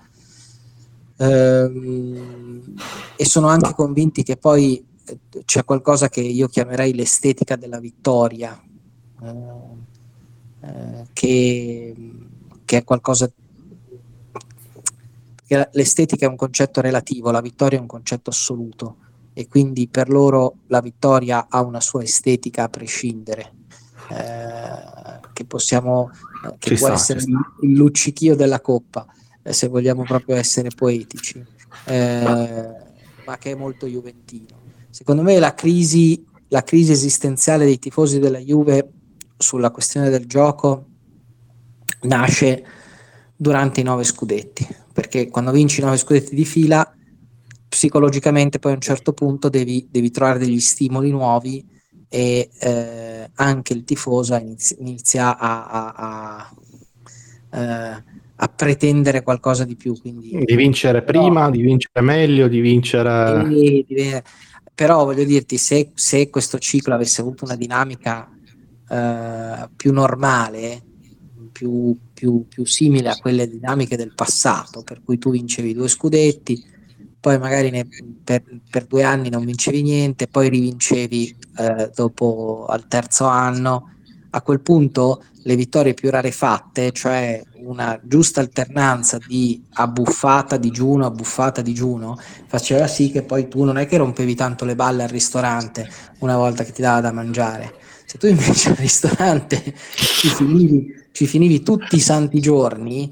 [1.18, 2.74] ehm,
[3.16, 4.84] e sono anche convinti che poi
[5.44, 8.60] c'è qualcosa che io chiamerei l'estetica della vittoria,
[9.22, 9.34] eh,
[10.60, 11.94] eh, che,
[12.64, 13.30] che, è qualcosa
[15.72, 18.96] l'estetica è un concetto relativo, la vittoria è un concetto assoluto
[19.32, 23.52] e quindi per loro la vittoria ha una sua estetica a prescindere,
[24.08, 26.10] eh, che possiamo,
[26.44, 27.20] eh, che ci può sta, essere
[27.60, 29.06] il luccichio della coppa,
[29.42, 31.44] eh, se vogliamo proprio essere poetici,
[31.84, 32.74] eh,
[33.26, 34.64] ma che è molto juventino.
[34.96, 38.92] Secondo me la crisi, la crisi esistenziale dei tifosi della Juve
[39.36, 40.86] sulla questione del gioco
[42.04, 42.64] nasce
[43.36, 46.90] durante i nove scudetti, perché quando vinci nove scudetti di fila,
[47.68, 51.62] psicologicamente poi a un certo punto devi, devi trovare degli stimoli nuovi
[52.08, 56.50] e eh, anche il tifoso inizia, inizia a, a,
[57.50, 58.02] a, eh,
[58.34, 59.94] a, pretendere qualcosa di più.
[60.00, 63.46] Quindi, di vincere prima, no, di vincere meglio, di vincere...
[63.46, 64.22] Di, di,
[64.76, 68.30] però voglio dirti, se, se, questo ciclo avesse avuto una dinamica
[68.86, 70.82] eh, più normale,
[71.50, 76.62] più, più, più simile a quelle dinamiche del passato, per cui tu vincevi due scudetti,
[77.18, 77.88] poi magari ne,
[78.22, 83.94] per, per, due anni non vincevi niente, poi rivincevi eh, dopo al terzo anno.
[84.36, 91.62] A quel punto le vittorie più rarefatte, cioè una giusta alternanza di abbuffata digiuno, abbuffata
[91.62, 95.88] digiuno, faceva sì che poi tu non è che rompevi tanto le balle al ristorante
[96.18, 97.76] una volta che ti dava da mangiare.
[98.04, 103.10] Se tu invece al ristorante ci finivi, ci finivi tutti i santi giorni,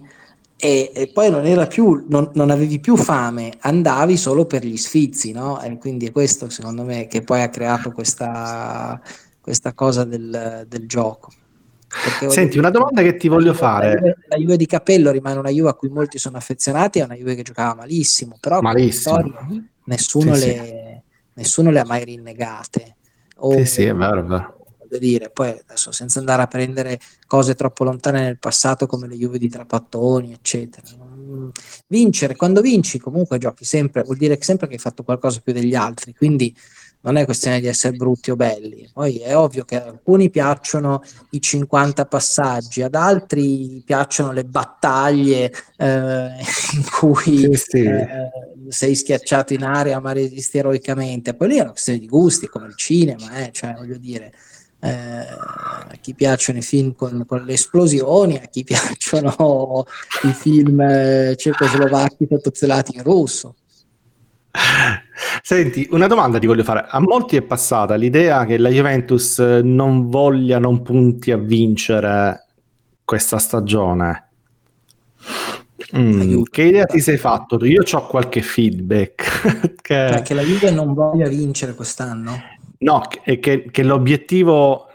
[0.57, 5.33] e, e, poi non più, non, non, avevi più fame, andavi solo per gli sfizi,
[5.33, 5.61] no?
[5.61, 9.01] E quindi è questo secondo me che poi ha creato questa,
[9.45, 11.31] questa cosa del, del gioco.
[11.87, 13.93] Perché Senti, una domanda che ti voglio fare.
[13.93, 17.05] La Juve, la Juve, di Capello rimane una Juve a cui molti sono affezionati, è
[17.05, 19.71] una Juve che giocava malissimo, però malissimo.
[19.85, 21.13] nessuno, sì, le, sì.
[21.35, 22.97] nessuno le ha mai rinnegate.
[23.37, 25.29] O, sì, sì, è vero, vero dire.
[25.29, 29.51] Poi adesso senza andare a prendere cose troppo lontane nel passato come le Juve di
[29.51, 30.87] Trapattoni, eccetera.
[31.87, 35.75] Vincere, quando vinci comunque giochi sempre, vuol dire sempre che hai fatto qualcosa più degli
[35.75, 36.57] altri, quindi
[37.05, 38.89] non è questione di essere brutti o belli.
[38.93, 45.53] Poi è ovvio che ad alcuni piacciono i 50 passaggi, ad altri piacciono le battaglie
[45.77, 46.29] eh,
[46.75, 47.83] in cui sì, sì.
[47.83, 48.09] Eh,
[48.69, 51.35] sei schiacciato in aria ma resisti eroicamente.
[51.35, 54.33] Poi lì è una questione di gusti, come il cinema, eh, cioè voglio dire
[54.81, 59.85] eh, a chi piacciono i film con, con, le esplosioni, a chi piacciono
[60.23, 63.57] i film eh, cecoslovacchi sottozelati in russo.
[65.43, 66.87] Senti, una domanda ti voglio fare.
[66.89, 72.47] A molti è passata l'idea che la Juventus non voglia, non punti a vincere
[73.05, 74.29] questa stagione.
[75.97, 77.63] Mm, che idea ti sei fatto?
[77.65, 79.75] Io ho qualche feedback.
[79.83, 80.09] che...
[80.11, 82.53] Cioè, che la Juve non voglia vincere quest'anno?
[82.79, 83.39] No, che,
[83.71, 84.89] che, l'obiettivo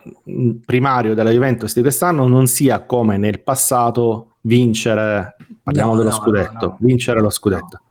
[0.66, 6.16] primario della Juventus di quest'anno non sia come nel passato vincere, parliamo no, dello no,
[6.16, 7.82] scudetto, no, vincere lo scudetto.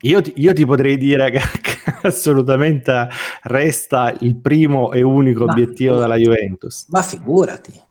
[0.00, 3.08] Io ti, io, ti potrei dire che, che, assolutamente
[3.42, 6.86] resta il primo e unico ma, obiettivo della Juventus.
[6.88, 7.84] Ma figurati.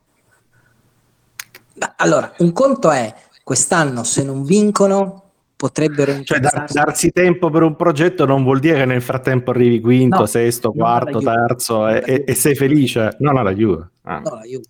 [1.98, 5.22] Allora, un conto è quest'anno se non vincono
[5.56, 9.80] potrebbero cioè, dar, darsi tempo per un progetto non vuol dire che nel frattempo arrivi
[9.80, 13.16] quinto, no, sesto, quarto, terzo e, e, sei felice.
[13.20, 13.90] No, no, la Juve.
[14.04, 14.20] Ah.
[14.20, 14.66] No, la Juve.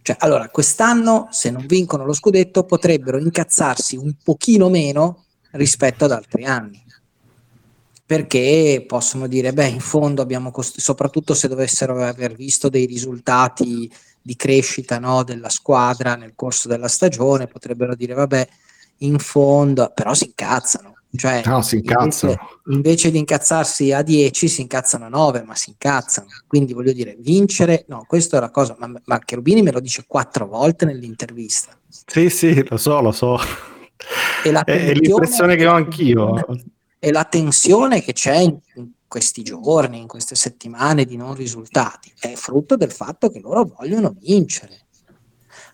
[0.00, 5.24] Cioè, allora, quest'anno, se non vincono lo scudetto, potrebbero incazzarsi un pochino meno
[5.58, 6.82] rispetto ad altri anni.
[8.06, 13.90] Perché possono dire, beh, in fondo abbiamo, cost- soprattutto se dovessero aver visto dei risultati
[14.22, 18.48] di crescita no, della squadra nel corso della stagione, potrebbero dire, vabbè,
[18.98, 20.94] in fondo, però si incazzano.
[21.14, 22.32] Cioè, no, si incazzano.
[22.32, 26.28] Invece, invece, di incazzarsi a 10, si incazzano a 9, ma si incazzano.
[26.46, 30.04] Quindi voglio dire, vincere, no, questa è la cosa, ma, ma Cherubini me lo dice
[30.06, 31.76] quattro volte nell'intervista.
[31.88, 33.38] Sì, sì, lo so, lo so.
[34.44, 36.46] E la è l'impressione che ho anch'io.
[36.98, 38.58] E la tensione che c'è in,
[39.08, 44.14] questi giorni, in queste settimane di non risultati, è frutto del fatto che loro vogliono
[44.18, 44.86] vincere.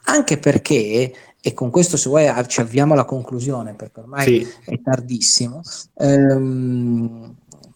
[0.05, 1.13] Anche perché
[1.47, 4.49] e con questo se vuoi ci avviamo alla conclusione perché ormai sì.
[4.65, 5.61] è tardissimo
[5.99, 7.35] ehm,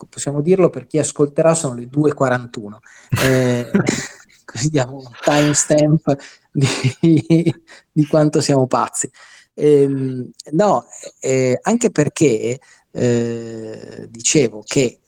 [0.08, 2.76] possiamo dirlo per chi ascolterà sono le 2.41
[3.22, 3.70] eh,
[4.46, 6.16] così diamo un timestamp
[6.50, 7.54] di,
[7.92, 9.10] di quanto siamo pazzi
[9.58, 10.86] ehm, no
[11.20, 12.58] eh, anche perché
[12.90, 15.00] eh, dicevo che eh,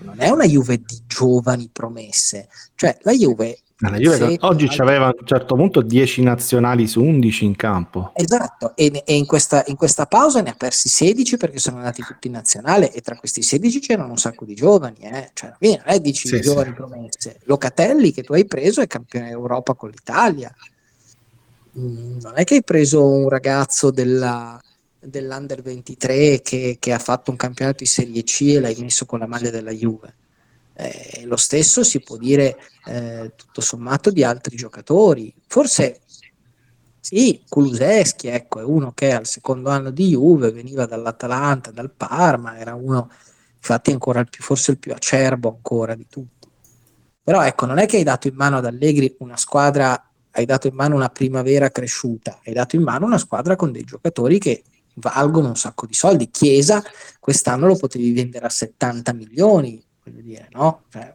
[0.00, 5.14] non è una Juve di giovani promesse cioè la Juve la Juve oggi aveva a
[5.18, 8.12] un certo punto 10 nazionali su 11 in campo.
[8.14, 12.02] Esatto, e, e in, questa, in, questa, pausa ne ha persi 16 perché sono andati
[12.02, 15.30] tutti in nazionale e tra questi 16 c'erano un sacco di giovani, eh?
[15.34, 16.74] cioè non è 10 sì, giovani sì.
[16.74, 17.40] promesse.
[17.44, 20.50] Locatelli che tu hai preso è campione d'Europa con l'Italia.
[21.78, 24.60] Mm, non è che hai preso un ragazzo della,
[24.98, 29.18] dell'Under 23 che, che ha fatto un campionato di Serie C e l'hai messo con
[29.18, 30.14] la maglia della Juve
[30.78, 35.34] eh, lo stesso si può dire eh, tutto sommato di altri giocatori.
[35.46, 36.00] Forse
[37.00, 42.58] sì, Kuluseschi ecco, è uno che al secondo anno di Juve veniva dall'Atalanta, dal Parma,
[42.58, 43.10] era uno
[43.56, 46.46] infatti ancora il più, forse il più acerbo ancora di tutti.
[47.22, 50.05] Però ecco, non è che hai dato in mano ad Allegri una squadra,
[50.36, 53.84] hai dato in mano una primavera cresciuta, hai dato in mano una squadra con dei
[53.84, 54.64] giocatori che
[54.96, 56.30] valgono un sacco di soldi.
[56.30, 56.82] Chiesa
[57.18, 60.82] quest'anno lo potevi vendere a 70 milioni, voglio dire, no?
[60.90, 61.14] Cioè,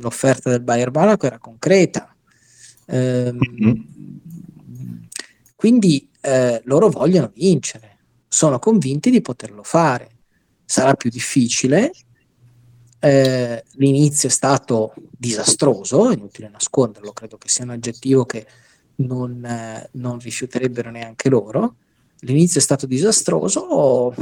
[0.00, 2.14] l'offerta del Bayer Monaco era concreta.
[2.86, 3.80] Ehm, mm-hmm.
[5.54, 10.08] Quindi eh, loro vogliono vincere, sono convinti di poterlo fare.
[10.64, 11.92] Sarà più difficile,
[13.00, 18.46] eh, l'inizio è stato disastroso, inutile nasconderlo, credo che sia un aggettivo che
[18.96, 21.76] non, eh, non rifiuterebbero neanche loro.
[22.20, 24.14] L'inizio è stato disastroso,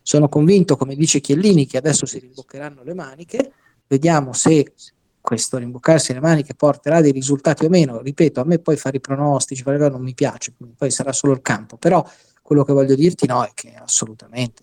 [0.00, 3.52] sono convinto, come dice Chiellini, che adesso si rimboccheranno le maniche,
[3.88, 4.72] vediamo se
[5.20, 8.00] questo rimboccarsi le maniche porterà dei risultati o meno.
[8.00, 11.76] Ripeto, a me poi fare i pronostici, non mi piace, poi sarà solo il campo,
[11.76, 12.08] però
[12.40, 14.62] quello che voglio dirti no è che assolutamente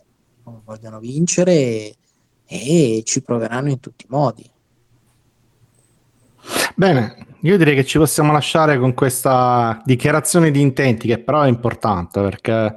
[0.64, 1.96] vogliono vincere
[2.48, 4.50] e, ci proveranno in tutti i modi.
[6.76, 11.48] Bene, io direi che ci possiamo lasciare con questa dichiarazione di intenti che però è
[11.48, 12.76] importante perché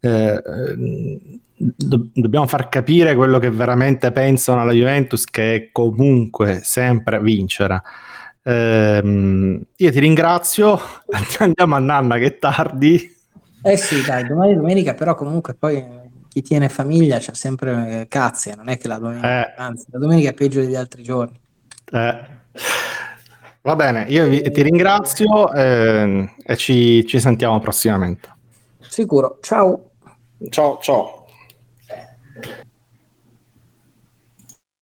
[0.00, 0.42] eh,
[1.54, 7.82] do- dobbiamo far capire quello che veramente pensano alla Juventus che è comunque sempre vincere.
[8.42, 10.80] Eh, io ti ringrazio,
[11.38, 13.16] andiamo a Nanna che è tardi.
[13.62, 15.84] Eh sì, dai, domani domenica, però comunque poi
[16.30, 19.54] chi tiene famiglia c'ha sempre cazzi, non è che la domenica, eh.
[19.56, 21.38] anzi la domenica è peggio degli altri giorni.
[21.90, 22.38] Eh.
[23.62, 28.28] Va bene, io vi, ti ringrazio eh, e ci, ci sentiamo prossimamente.
[28.78, 29.90] Sicuro, ciao.
[30.48, 31.26] Ciao, ciao.